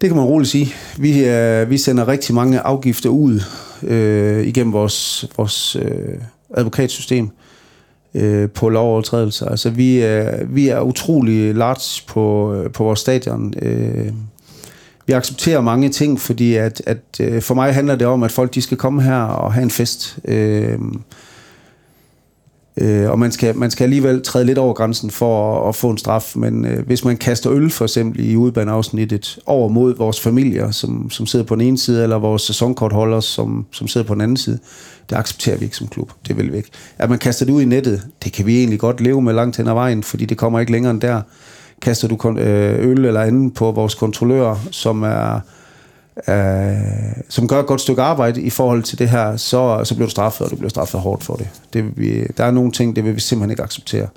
[0.00, 0.74] Det kan man roligt sige.
[0.98, 3.40] Vi, øh, vi sender rigtig mange afgifter ud
[3.82, 6.18] øh, igennem vores, vores øh,
[6.54, 7.30] advokatsystem
[8.14, 9.46] øh, på lovovertrædelser.
[9.48, 13.54] Altså vi er, vi er utrolig large på, øh, på vores stadion.
[13.62, 14.12] Øh,
[15.06, 18.54] vi accepterer mange ting, fordi at, at øh, for mig handler det om, at folk
[18.54, 20.18] de skal komme her og have en fest.
[20.24, 20.78] Øh,
[22.76, 25.90] øh, og man skal, man skal alligevel træde lidt over grænsen for at, at få
[25.90, 26.32] en straf.
[26.36, 31.10] Men øh, hvis man kaster øl for eksempel i udbaneafsnittet over mod vores familier, som,
[31.10, 34.36] som sidder på den ene side, eller vores sæsonkortholdere, som, som sidder på den anden
[34.36, 34.58] side,
[35.10, 36.12] det accepterer vi ikke som klub.
[36.28, 36.70] Det vil vi ikke.
[36.98, 39.56] At man kaster det ud i nettet, det kan vi egentlig godt leve med langt
[39.56, 41.22] hen ad vejen, fordi det kommer ikke længere end der
[41.82, 45.40] kaster du øh, øl eller andet på vores kontrollører, som er
[46.28, 50.06] øh, som gør et godt stykke arbejde i forhold til det her, så, så bliver
[50.06, 51.48] du straffet, og du bliver straffet hårdt for det.
[51.72, 54.08] det vil vi, der er nogle ting, det vil vi simpelthen ikke acceptere.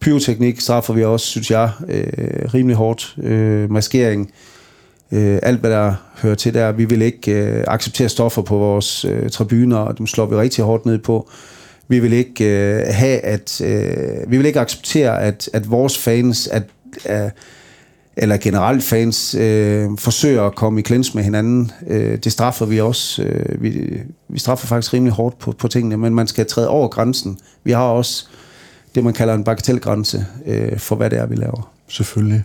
[0.00, 3.16] Pyroteknik straffer vi også, synes jeg, øh, rimelig hårdt.
[3.22, 4.30] Øh, maskering,
[5.12, 6.72] øh, alt hvad der hører til der.
[6.72, 10.64] Vi vil ikke øh, acceptere stoffer på vores øh, tribuner, og dem slår vi rigtig
[10.64, 11.28] hårdt ned på.
[11.88, 16.46] Vi vil ikke øh, have, at øh, vi vil ikke acceptere, at, at vores fans,
[16.46, 16.62] at
[17.04, 17.32] af,
[18.16, 21.72] eller generelt fans øh, forsøger at komme i klins med hinanden.
[21.86, 23.22] Øh, det straffer vi også.
[23.22, 26.88] Øh, vi, vi straffer faktisk rimelig hårdt på, på tingene, men man skal træde over
[26.88, 27.38] grænsen.
[27.64, 28.26] Vi har også
[28.94, 31.72] det, man kalder en bagatelgrænse øh, for, hvad det er, vi laver.
[31.88, 32.44] Selvfølgelig.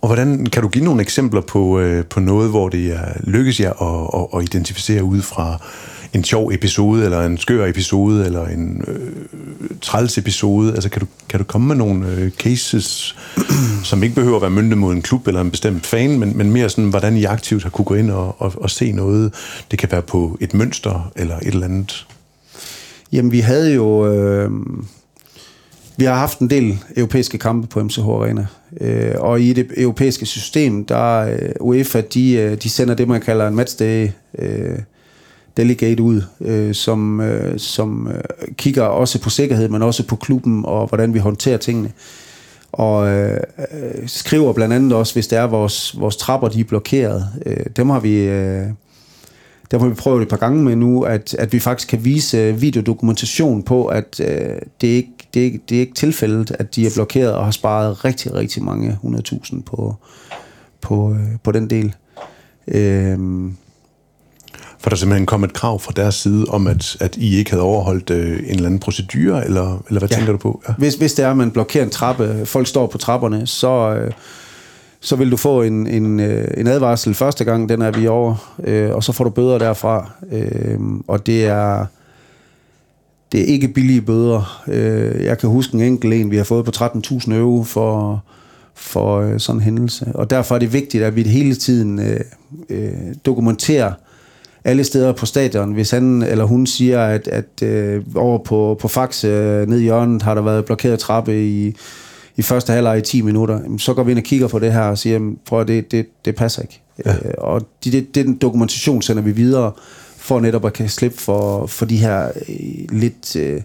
[0.00, 3.60] Og hvordan kan du give nogle eksempler på, øh, på noget, hvor det er, lykkes
[3.60, 5.62] jer at, at, at identificere ud fra
[6.12, 9.12] en sjov episode, eller en skør episode, eller en øh,
[9.80, 10.74] træls episode?
[10.74, 13.16] Altså, kan du, kan du komme med nogle øh, cases,
[13.84, 16.52] som ikke behøver at være myndet mod en klub eller en bestemt fan, men, men
[16.52, 19.34] mere sådan, hvordan I aktivt har kunne gå ind og, og, og se noget?
[19.70, 22.06] Det kan være på et mønster, eller et eller andet.
[23.12, 24.12] Jamen, vi havde jo...
[24.12, 24.50] Øh
[25.98, 28.46] vi har haft en del europæiske kampe på MCH Arena,
[28.80, 33.20] øh, og i det europæiske system, der øh, UEFA, de, øh, de sender det, man
[33.20, 34.78] kalder en matchday øh,
[35.58, 38.20] delegate ud, øh, som, øh, som øh,
[38.56, 41.92] kigger også på sikkerhed, men også på klubben og hvordan vi håndterer tingene.
[42.72, 43.40] Og øh,
[44.06, 47.26] skriver blandt andet også, hvis det er vores, vores trapper, de er blokeret.
[47.46, 48.14] Øh, dem har vi...
[48.18, 48.66] Øh,
[49.70, 52.38] der har vi prøvet et par gange med nu, at, at vi faktisk kan vise
[52.38, 56.56] øh, videodokumentation på, at øh, det, er ikke, det, er ikke, det er ikke tilfældet,
[56.58, 59.96] at de er blokeret og har sparet rigtig, rigtig mange 100.000 på,
[60.80, 61.94] på, øh, på den del.
[62.68, 63.18] Øh,
[64.80, 67.62] for der simpelthen kom et krav fra deres side om, at, at I ikke havde
[67.62, 70.16] overholdt øh, en eller anden procedure, eller, eller hvad ja.
[70.16, 70.62] tænker du på?
[70.68, 70.74] Ja.
[70.78, 74.12] Hvis, hvis det er, at man blokerer en trappe, folk står på trapperne, så, øh,
[75.00, 78.54] så vil du få en, en, øh, en advarsel første gang, den er vi over,
[78.64, 80.10] øh, og så får du bøder derfra.
[80.32, 81.86] Øh, og det er,
[83.32, 84.62] det er ikke billige bøder.
[84.68, 88.22] Øh, jeg kan huske en enkelt en, vi har fået på 13.000 euro for,
[88.74, 90.12] for øh, sådan en hændelse.
[90.14, 92.20] Og derfor er det vigtigt, at vi hele tiden øh,
[92.68, 92.92] øh,
[93.26, 93.92] dokumenterer,
[94.68, 95.72] alle steder på stadion.
[95.72, 99.82] Hvis han eller hun siger, at, at øh, over på, på Fax øh, ned i
[99.82, 101.76] hjørnet har der været blokeret trappe i,
[102.36, 104.80] i første halvleg i 10 minutter, så går vi ind og kigger på det her
[104.80, 106.80] og siger, prøv at det, det, det passer ikke.
[107.04, 107.12] Ja.
[107.12, 109.72] Øh, og det, det, den dokumentation sender vi videre
[110.16, 113.62] for netop at kan slippe for, for de her øh, lidt, øh,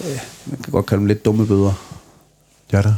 [0.00, 1.72] øh, man kan godt kalde dem lidt dumme bøder.
[2.72, 2.94] Ja da.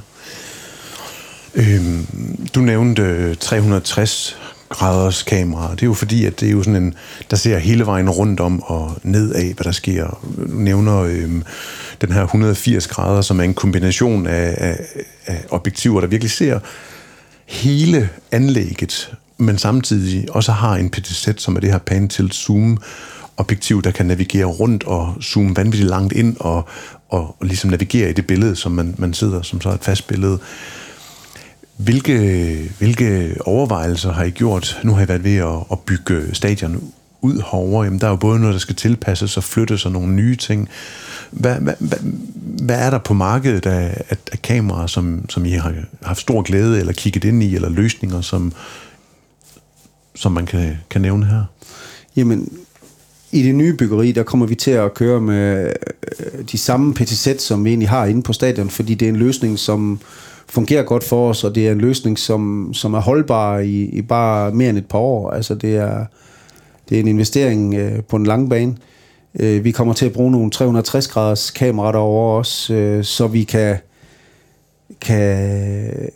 [1.54, 2.06] Øhm,
[2.54, 4.36] du nævnte 360
[4.72, 5.70] graders kamera.
[5.70, 6.94] Det er jo fordi, at det er jo sådan en,
[7.30, 10.20] der ser hele vejen rundt om og ned af, hvad der sker.
[10.36, 11.42] Du nævner øhm,
[12.00, 14.78] den her 180 grader, som er en kombination af, af,
[15.26, 16.58] af objektiver, der virkelig ser
[17.46, 19.12] hele anlægget
[19.42, 22.78] men samtidig også har en PT-sæt, som er det her pan til zoom
[23.36, 26.68] objektiv, der kan navigere rundt og zoome vanvittigt langt ind og,
[27.08, 30.06] og, og ligesom navigere i det billede, som man, man sidder som så et fast
[30.06, 30.38] billede.
[31.76, 34.80] Hvilke, hvilke overvejelser har I gjort?
[34.84, 37.84] Nu har I været ved at, at bygge stadion ud herover.
[37.84, 40.68] Jamen, der er jo både noget, der skal tilpasses og flyttes og nogle nye ting.
[41.30, 41.98] Hvad, hvad, hvad,
[42.64, 46.42] hvad er der på markedet af, af, af kameraer, som, som I har haft stor
[46.42, 48.52] glæde eller kigget ind i, eller løsninger, som,
[50.14, 51.44] som man kan, kan nævne her?
[52.16, 52.52] Jamen,
[53.32, 55.72] i det nye byggeri, der kommer vi til at køre med
[56.18, 59.16] øh, de samme PTZ, som vi egentlig har inde på stadion, fordi det er en
[59.16, 60.00] løsning, som
[60.52, 64.02] fungerer godt for os, og det er en løsning, som, som er holdbar i, i
[64.02, 65.30] bare mere end et par år.
[65.30, 66.04] Altså det er,
[66.88, 68.76] det er en investering øh, på en lang bane.
[69.40, 73.76] Øh, vi kommer til at bruge nogle 360-graders kameraer over os, øh, så vi kan,
[75.00, 76.10] kan,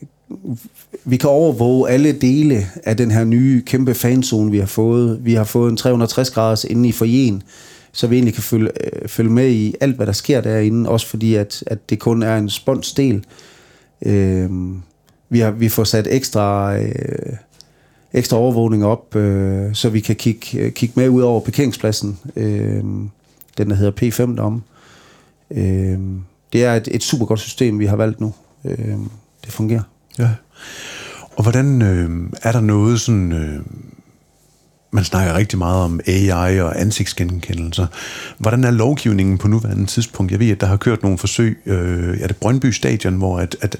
[1.04, 5.18] vi kan overvåge alle dele af den her nye kæmpe fanzone, vi har fået.
[5.24, 7.42] Vi har fået en 360-graders inde i forjen,
[7.92, 11.06] så vi egentlig kan følge, øh, følge med i alt, hvad der sker derinde, også
[11.06, 13.24] fordi, at, at det kun er en sponsdel.
[14.02, 14.50] Øh,
[15.28, 17.36] vi, har, vi får sat ekstra, øh,
[18.12, 22.84] ekstra overvågning op, øh, så vi kan kigge, øh, kigge med ud over parkeringspladsen, øh,
[23.58, 24.62] den der hedder P5 derom.
[25.50, 25.98] Øh,
[26.52, 28.34] det er et, et super godt system, vi har valgt nu.
[28.64, 28.96] Øh,
[29.44, 29.82] det fungerer.
[30.18, 30.30] Ja.
[31.36, 33.32] Og hvordan øh, er der noget sådan...
[33.32, 33.60] Øh,
[34.90, 37.86] man snakker rigtig meget om AI og ansigtsgenkendelser.
[38.38, 40.32] Hvordan er lovgivningen på nuværende tidspunkt?
[40.32, 43.56] Jeg ved, at der har kørt nogle forsøg, øh, er det Brøndby Stadion, hvor at,
[43.60, 43.76] at,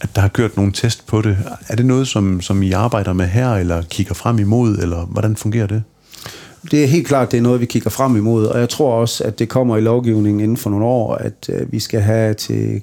[0.00, 1.38] at der har kørt nogle test på det.
[1.68, 5.36] Er det noget, som, som I arbejder med her, eller kigger frem imod, eller hvordan
[5.36, 5.82] fungerer det?
[6.70, 9.24] Det er helt klart, det er noget, vi kigger frem imod, og jeg tror også,
[9.24, 12.82] at det kommer i lovgivningen inden for nogle år, at øh, vi skal have til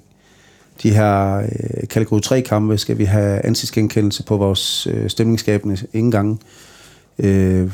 [0.83, 6.37] de her øh, kategori 3-kampe, skal vi have ansigtsgenkendelse på vores øh, stemningsskabende indgange.
[7.19, 7.71] Øh,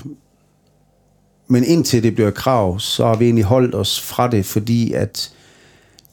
[1.47, 5.31] men indtil det bliver krav, så har vi egentlig holdt os fra det, fordi at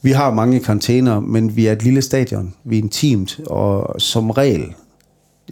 [0.01, 2.53] vi har mange karantæner, men vi er et lille stadion.
[2.63, 4.73] Vi er intimt, og som regel,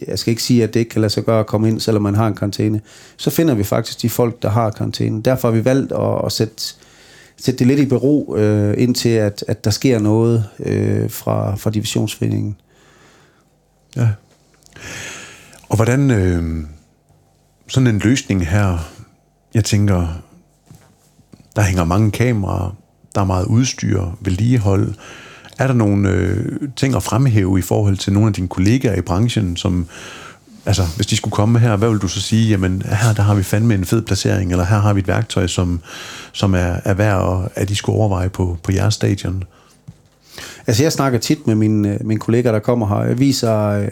[0.08, 2.04] jeg skal ikke sige, at det ikke kan lade sig gøre at komme ind, selvom
[2.04, 2.82] man har en karantæne,
[3.18, 5.22] så finder vi faktisk de folk, der har karantæne.
[5.22, 6.64] Derfor har vi valgt at, at sætte,
[7.38, 11.70] sætte det lidt i bero, øh, indtil at, at der sker noget øh, fra, fra
[11.70, 12.56] divisionsforeningen.
[13.96, 14.10] Ja.
[15.70, 16.12] Og hvordan...
[16.12, 16.66] Øh
[17.68, 18.78] sådan en løsning her,
[19.54, 20.08] jeg tænker,
[21.56, 22.76] der hænger mange kameraer,
[23.16, 24.94] der er meget udstyr, vedligehold.
[25.58, 29.02] Er der nogle øh, ting at fremhæve i forhold til nogle af dine kollegaer i
[29.02, 29.88] branchen, som,
[30.66, 33.36] altså hvis de skulle komme her, hvad vil du så sige, jamen her der har
[33.36, 35.82] vi fandme en fed placering, eller her har vi et værktøj, som,
[36.32, 39.44] som er, er værd, at de skulle overveje på, på jeres stadion?
[40.68, 43.08] Altså jeg snakker tit med mine, øh, mine kollegaer, der kommer her.
[43.08, 43.88] Jeg viser, øh,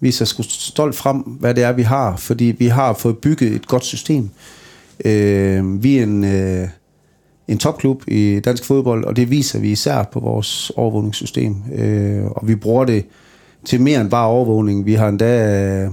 [0.00, 2.16] viser sgu stolt frem, hvad det er, vi har.
[2.16, 4.30] Fordi vi har fået bygget et godt system.
[5.04, 6.68] Øh, vi er en, øh,
[7.48, 11.56] en topklub i dansk fodbold, og det viser vi især på vores overvågningssystem.
[11.74, 13.04] Øh, og vi bruger det
[13.64, 14.86] til mere end bare overvågning.
[14.86, 15.84] Vi har endda...
[15.84, 15.90] Øh,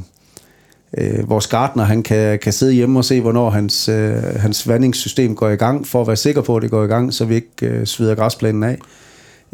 [0.98, 5.36] øh vores gartner, han kan, kan sidde hjemme og se, hvornår hans, øh, hans vandingssystem
[5.36, 7.36] går i gang, for at være sikker på, at det går i gang, så vi
[7.36, 8.78] ikke øh, svider græsplænen af.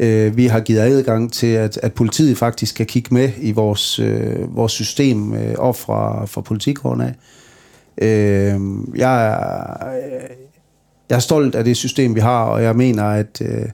[0.00, 3.98] Øh, vi har givet adgang til, at, at politiet faktisk kan kigge med i vores,
[3.98, 7.14] øh, vores system øh, op fra, fra politikåren af.
[8.02, 8.60] Øh,
[8.96, 9.90] jeg, er,
[11.10, 13.68] jeg er stolt af det system, vi har, og jeg mener, at øh,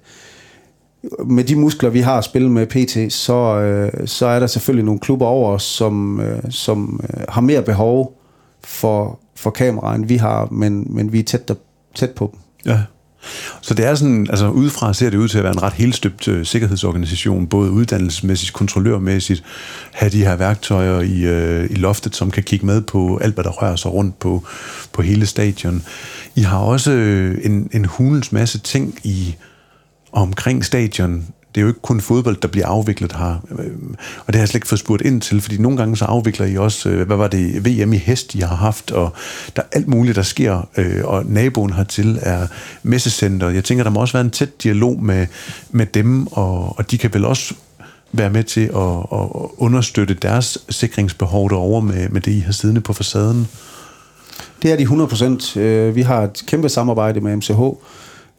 [1.27, 4.85] med de muskler, vi har at spille med PT, så, øh, så er der selvfølgelig
[4.85, 8.21] nogle klubber over os, som, øh, som øh, har mere behov
[8.65, 11.55] for, for kameraer, end vi har, men, men vi er tæt, der,
[11.95, 12.41] tæt på dem.
[12.73, 12.81] Ja.
[13.67, 16.29] Så det er sådan, altså udefra ser det ud til at være en ret helstøbt
[16.29, 19.45] øh, sikkerhedsorganisation, både uddannelsesmæssigt, kontrollørmæssigt,
[19.93, 23.45] have de her værktøjer i, øh, i loftet, som kan kigge med på alt, hvad
[23.45, 24.45] der rører sig rundt på,
[24.93, 25.83] på hele stadion.
[26.35, 29.37] I har også øh, en, en hulens masse ting i
[30.13, 33.35] omkring stadion, det er jo ikke kun fodbold, der bliver afviklet her.
[34.27, 36.47] Og det har jeg slet ikke fået spurgt ind til, fordi nogle gange så afvikler
[36.47, 39.13] I også, øh, hvad var det, VM i hest, I har haft, og
[39.57, 42.47] der er alt muligt, der sker, øh, og naboen hertil er
[42.83, 43.49] messecenter.
[43.49, 45.27] Jeg tænker, der må også være en tæt dialog med,
[45.71, 47.55] med dem, og, og de kan vel også
[48.13, 49.29] være med til at, at
[49.59, 53.49] understøtte deres sikringsbehov derovre med, med det, I har siddende på facaden?
[54.63, 54.85] Det er de
[55.55, 55.59] 100%.
[55.59, 57.61] Øh, vi har et kæmpe samarbejde med MCH,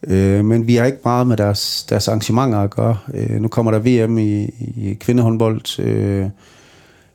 [0.08, 2.97] Øh, men vi har ikke meget med deres, deres arrangementer at gøre.
[3.14, 4.43] Øh, nu kommer der VM i,
[4.78, 6.26] i kvindehåndbold, øh,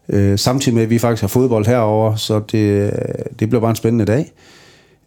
[0.08, 2.92] øh, samtidig med, at vi faktisk har fodbold herover, så det,
[3.40, 4.32] det bliver bare en spændende dag.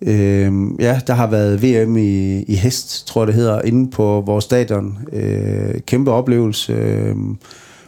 [0.01, 4.23] Øh, ja, der har været VM i, i hest, tror jeg det hedder, inde på
[4.25, 4.97] vores stadion.
[5.13, 6.73] Øh, kæmpe oplevelse.
[6.73, 7.15] Øh,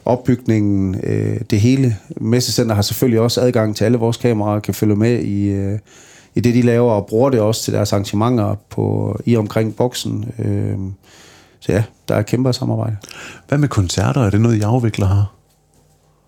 [0.08, 1.96] opbygningen, øh, det hele.
[2.22, 5.80] Messecenter har selvfølgelig også adgang til alle vores kameraer kan følge med i, øh,
[6.38, 10.32] i det, de laver, og bruger det også til deres arrangementer på, i omkring boksen.
[10.40, 10.78] Øh,
[11.60, 12.96] så ja, der er kæmpe samarbejde.
[13.48, 14.22] Hvad med koncerter?
[14.22, 15.34] Er det noget, I afvikler her?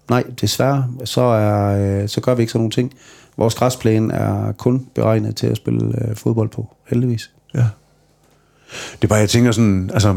[0.10, 2.94] Nej, desværre, så, er, øh, så gør vi ikke sådan nogle ting.
[3.38, 7.32] Vores græsplæne er kun beregnet til at spille øh, fodbold på, heldigvis.
[7.56, 7.66] Ja.
[8.92, 10.16] Det er bare, jeg tænker sådan, altså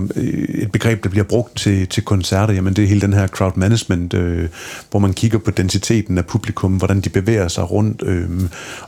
[0.48, 3.53] et begreb, der bliver brugt til, til koncerter, jamen det er hele den her crowd
[3.57, 4.48] management, øh,
[4.90, 8.28] hvor man kigger på densiteten af publikum, hvordan de bevæger sig rundt, øh,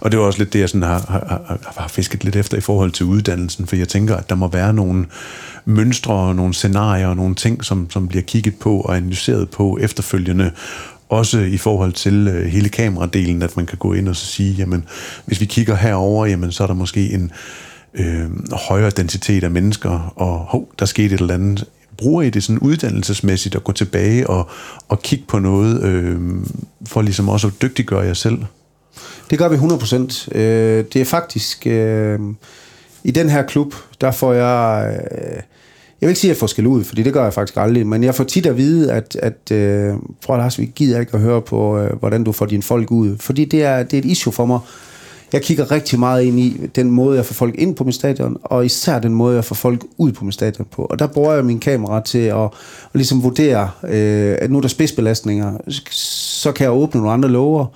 [0.01, 2.61] og det er også lidt det, jeg sådan har, har, har fisket lidt efter i
[2.61, 5.07] forhold til uddannelsen, for jeg tænker, at der må være nogle
[5.65, 10.51] mønstre, nogle scenarier og nogle ting, som, som bliver kigget på og analyseret på efterfølgende,
[11.09, 14.53] også i forhold til øh, hele kameradelen, at man kan gå ind og så sige,
[14.53, 14.85] jamen,
[15.25, 17.33] hvis vi kigger herover, jamen, så er der måske en
[17.95, 21.65] øh, højere densitet af mennesker, og hov, der skete et eller andet.
[21.97, 24.49] Bruger I det sådan uddannelsesmæssigt at gå tilbage og,
[24.89, 26.21] og kigge på noget, øh,
[26.87, 28.39] for ligesom også at dygtiggøre jer selv?
[29.31, 30.39] Det gør vi 100%.
[30.39, 31.67] Øh, det er faktisk...
[31.67, 32.19] Øh,
[33.05, 34.95] I den her klub, der får jeg...
[35.11, 35.43] Øh,
[36.01, 37.87] jeg vil ikke sige, at jeg får skæld ud, fordi det gør jeg faktisk aldrig,
[37.87, 39.95] men jeg får tit at vide, at, at øh,
[40.27, 43.19] prøv Lars, vi gider ikke at høre på, øh, hvordan du får dine folk ud,
[43.19, 44.59] fordi det er, det er et issue for mig.
[45.35, 48.37] Jeg kigger rigtig meget ind i den måde, jeg får folk ind på min stadion,
[48.43, 50.83] og især den måde, jeg får folk ud på min stadion på.
[50.83, 52.51] Og der bruger jeg min kamera til at, at
[52.95, 55.53] ligesom vurdere, øh, at nu er der spidsbelastninger,
[55.91, 57.67] så kan jeg åbne nogle andre lover,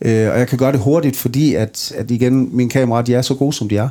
[0.00, 3.22] øh, og jeg kan gøre det hurtigt, fordi at, at igen, min kamera, de er
[3.22, 3.88] så gode, som de er.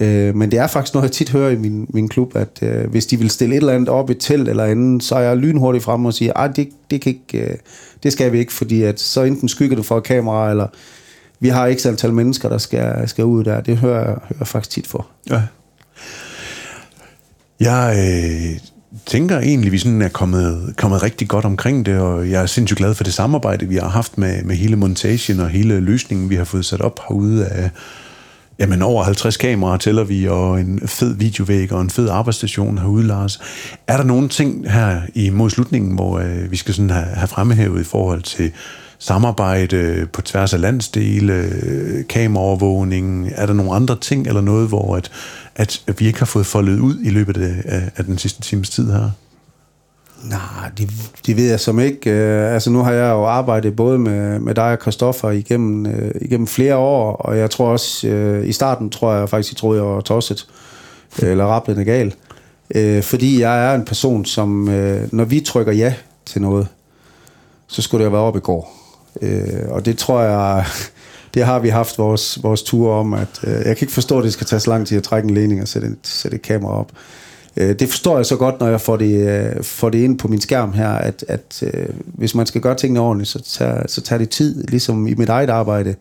[0.00, 2.90] Øh, men det er faktisk noget, jeg tit hører i min, min klub, at øh,
[2.90, 5.36] hvis de vil stille et eller andet op i telt eller andet, så er jeg
[5.36, 7.56] lynhurtigt frem og siger, at det, det, kan ikke, øh,
[8.02, 10.66] det skal vi ikke, fordi at så enten skygger du for et kamera, eller
[11.40, 13.60] vi har ikke antal mennesker, der skal, skal ud der.
[13.60, 15.06] Det hører hører jeg faktisk tit for.
[15.30, 15.42] Ja.
[17.60, 18.60] Jeg øh,
[19.06, 22.46] tænker egentlig, at vi sådan er kommet, kommet rigtig godt omkring det, og jeg er
[22.46, 26.30] sindssygt glad for det samarbejde, vi har haft med, med hele montagen og hele løsningen,
[26.30, 27.70] vi har fået sat op herude af
[28.60, 33.06] Jamen over 50 kameraer tæller vi, og en fed videovæg og en fed arbejdsstation herude,
[33.06, 33.40] Lars.
[33.86, 37.28] Er der nogle ting her i mod slutningen, hvor øh, vi skal sådan have, have
[37.28, 38.52] fremhævet i forhold til
[38.98, 41.44] samarbejde på tværs af landsdele,
[42.08, 43.30] kameraovervågning?
[43.34, 45.10] Er der nogle andre ting eller noget, hvor at,
[45.56, 48.92] at vi ikke har fået foldet ud i løbet af, af den sidste times tid
[48.92, 49.10] her?
[50.24, 50.90] Nej, det,
[51.26, 52.10] det ved jeg som ikke.
[52.10, 56.10] Øh, altså nu har jeg jo arbejdet både med, med dig og Christoffer igennem, øh,
[56.20, 59.82] igennem flere år, og jeg tror også, øh, i starten tror jeg faktisk, I troede,
[59.82, 60.46] jeg var tosset,
[61.18, 62.14] eller rappelende gal.
[62.74, 65.94] Øh, fordi jeg er en person, som, øh, når vi trykker ja
[66.26, 66.66] til noget,
[67.66, 68.87] så skulle det have været op i går.
[69.22, 70.64] Øh, og det tror jeg,
[71.34, 74.24] det har vi haft vores, vores tur om, at øh, jeg kan ikke forstå, at
[74.24, 76.72] det skal tage så lang tid at trække en ledning og sætte, sætte et kamera
[76.72, 76.92] op.
[77.56, 80.28] Øh, det forstår jeg så godt, når jeg får det, øh, får det ind på
[80.28, 84.00] min skærm her, at, at øh, hvis man skal gøre tingene ordentligt, så tager, så
[84.00, 85.94] tager det tid, ligesom i mit eget arbejde.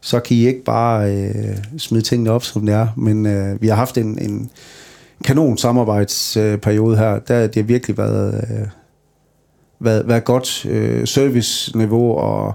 [0.00, 2.86] Så kan I ikke bare øh, smide tingene op, som det er.
[2.96, 4.50] Men øh, vi har haft en, en
[5.24, 7.18] kanon samarbejdsperiode her.
[7.18, 8.66] Der har det virkelig været, øh,
[9.82, 12.54] hvad, hvad godt øh, serviceniveau og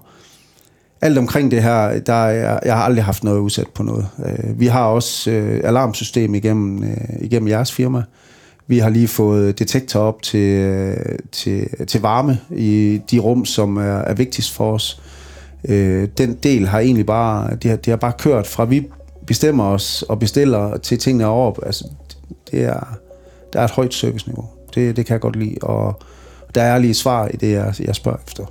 [1.01, 4.07] alt omkring det her, der er, jeg har aldrig haft noget udsat på noget.
[4.25, 8.03] Øh, vi har også øh, alarmsystem igennem, øh, igennem jeres firma,
[8.67, 13.77] vi har lige fået detektor op til, øh, til, til varme i de rum, som
[13.77, 15.01] er, er vigtigst for os.
[15.67, 18.87] Øh, den del har egentlig bare, det har, det har bare kørt fra vi
[19.27, 21.59] bestemmer os og bestiller til tingene er.
[21.65, 21.85] Altså,
[22.51, 22.97] det er,
[23.53, 24.45] der er et højt serviceniveau.
[24.75, 26.01] Det, det kan jeg godt lide, og
[26.57, 28.43] der er lige svar i det, jeg, jeg spørger efter.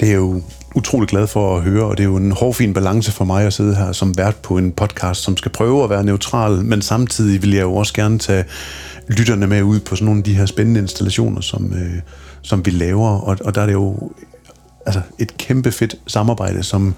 [0.00, 0.42] Det er jo
[0.74, 3.52] utrolig glad for at høre, og det er jo en hårfin balance for mig at
[3.52, 7.42] sidde her som vært på en podcast, som skal prøve at være neutral, men samtidig
[7.42, 8.44] vil jeg jo også gerne tage
[9.08, 12.00] lytterne med ud på sådan nogle af de her spændende installationer, som, øh,
[12.42, 14.10] som vi laver, og, og der er det jo
[14.86, 16.94] altså et kæmpe fedt samarbejde, som,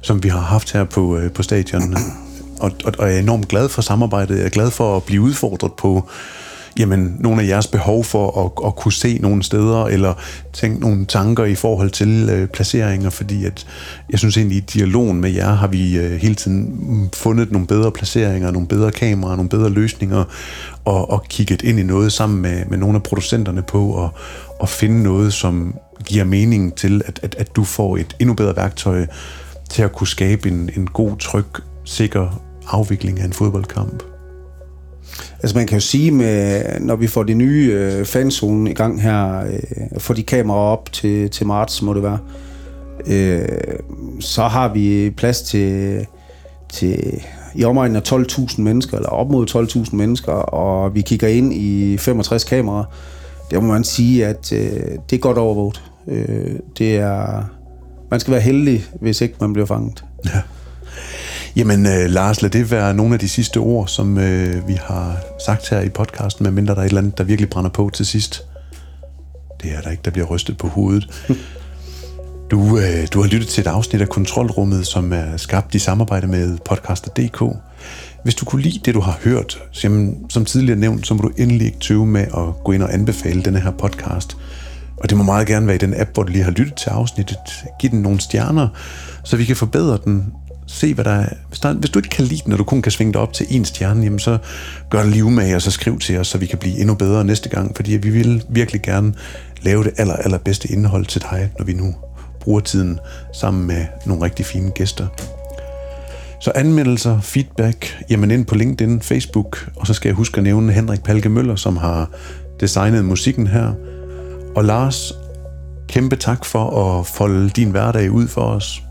[0.00, 1.96] som vi har haft her på, øh, på stadion.
[2.60, 4.38] Og, og, og jeg er enormt glad for samarbejdet.
[4.38, 6.10] Jeg er glad for at blive udfordret på,
[6.78, 10.14] jamen, nogle af jeres behov for at, at kunne se nogle steder, eller
[10.52, 13.66] tænke nogle tanker i forhold til øh, placeringer, fordi at,
[14.10, 17.92] jeg synes egentlig, i dialogen med jer har vi øh, hele tiden fundet nogle bedre
[17.92, 20.24] placeringer, nogle bedre kameraer, nogle bedre løsninger,
[20.84, 24.10] og, og kigget ind i noget sammen med, med nogle af producenterne på, at,
[24.62, 25.74] at finde noget, som
[26.04, 29.06] giver mening til, at, at, at du får et endnu bedre værktøj
[29.70, 31.46] til at kunne skabe en, en god, tryg,
[31.84, 34.17] sikker afvikling af en fodboldkamp.
[35.42, 39.02] Altså man kan jo sige, med, når vi får de nye øh, fanzone i gang
[39.02, 42.18] her, øh, får de kameraer op til, til marts, må det være,
[43.06, 43.48] øh,
[44.20, 46.06] så har vi plads til,
[46.72, 47.22] til
[47.54, 51.96] i omegnen af 12.000 mennesker, eller op mod 12.000 mennesker, og vi kigger ind i
[51.96, 52.84] 65 kameraer.
[53.50, 54.80] det må man sige, at øh,
[55.10, 55.82] det er godt overvåget.
[56.08, 57.44] Øh, det er,
[58.10, 60.04] man skal være heldig, hvis ikke man bliver fanget.
[60.24, 60.40] Ja.
[61.58, 65.16] Jamen, øh, Lars, lad det være nogle af de sidste ord, som øh, vi har
[65.46, 68.06] sagt her i podcasten, medmindre der er et eller andet, der virkelig brænder på til
[68.06, 68.42] sidst.
[69.62, 71.08] Det er der ikke, der bliver rystet på hovedet.
[72.50, 76.26] Du, øh, du har lyttet til et afsnit af Kontrolrummet, som er skabt i samarbejde
[76.26, 77.42] med podcaster.dk.
[78.24, 81.30] Hvis du kunne lide det, du har hørt, som, som tidligere nævnt, så må du
[81.36, 84.36] endelig ikke tøve med at gå ind og anbefale denne her podcast.
[84.96, 86.90] Og det må meget gerne være i den app, hvor du lige har lyttet til
[86.90, 87.38] afsnittet.
[87.80, 88.68] Giv den nogle stjerner,
[89.24, 90.32] så vi kan forbedre den.
[90.68, 91.28] Se, hvad der er.
[91.48, 93.32] Hvis, der, hvis du ikke kan lide den, og du kun kan svinge dig op
[93.32, 94.38] til en stjerne, jamen så
[94.90, 97.24] gør det lige med, og så skriv til os, så vi kan blive endnu bedre
[97.24, 97.76] næste gang.
[97.76, 99.14] Fordi vi vil virkelig gerne
[99.62, 101.94] lave det aller, allerbedste indhold til dig, når vi nu
[102.40, 102.98] bruger tiden
[103.32, 105.06] sammen med nogle rigtig fine gæster.
[106.40, 110.72] Så anmeldelser, feedback, jamen ind på LinkedIn, Facebook, og så skal jeg huske at nævne
[110.72, 112.10] Henrik Palke Møller, som har
[112.60, 113.72] designet musikken her.
[114.56, 115.12] Og Lars,
[115.88, 118.82] kæmpe tak for at folde din hverdag ud for os.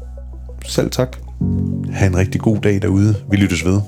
[0.66, 1.27] Selv tak.
[1.92, 3.16] Ha' en rigtig god dag derude.
[3.32, 3.82] Vi lyttes ved.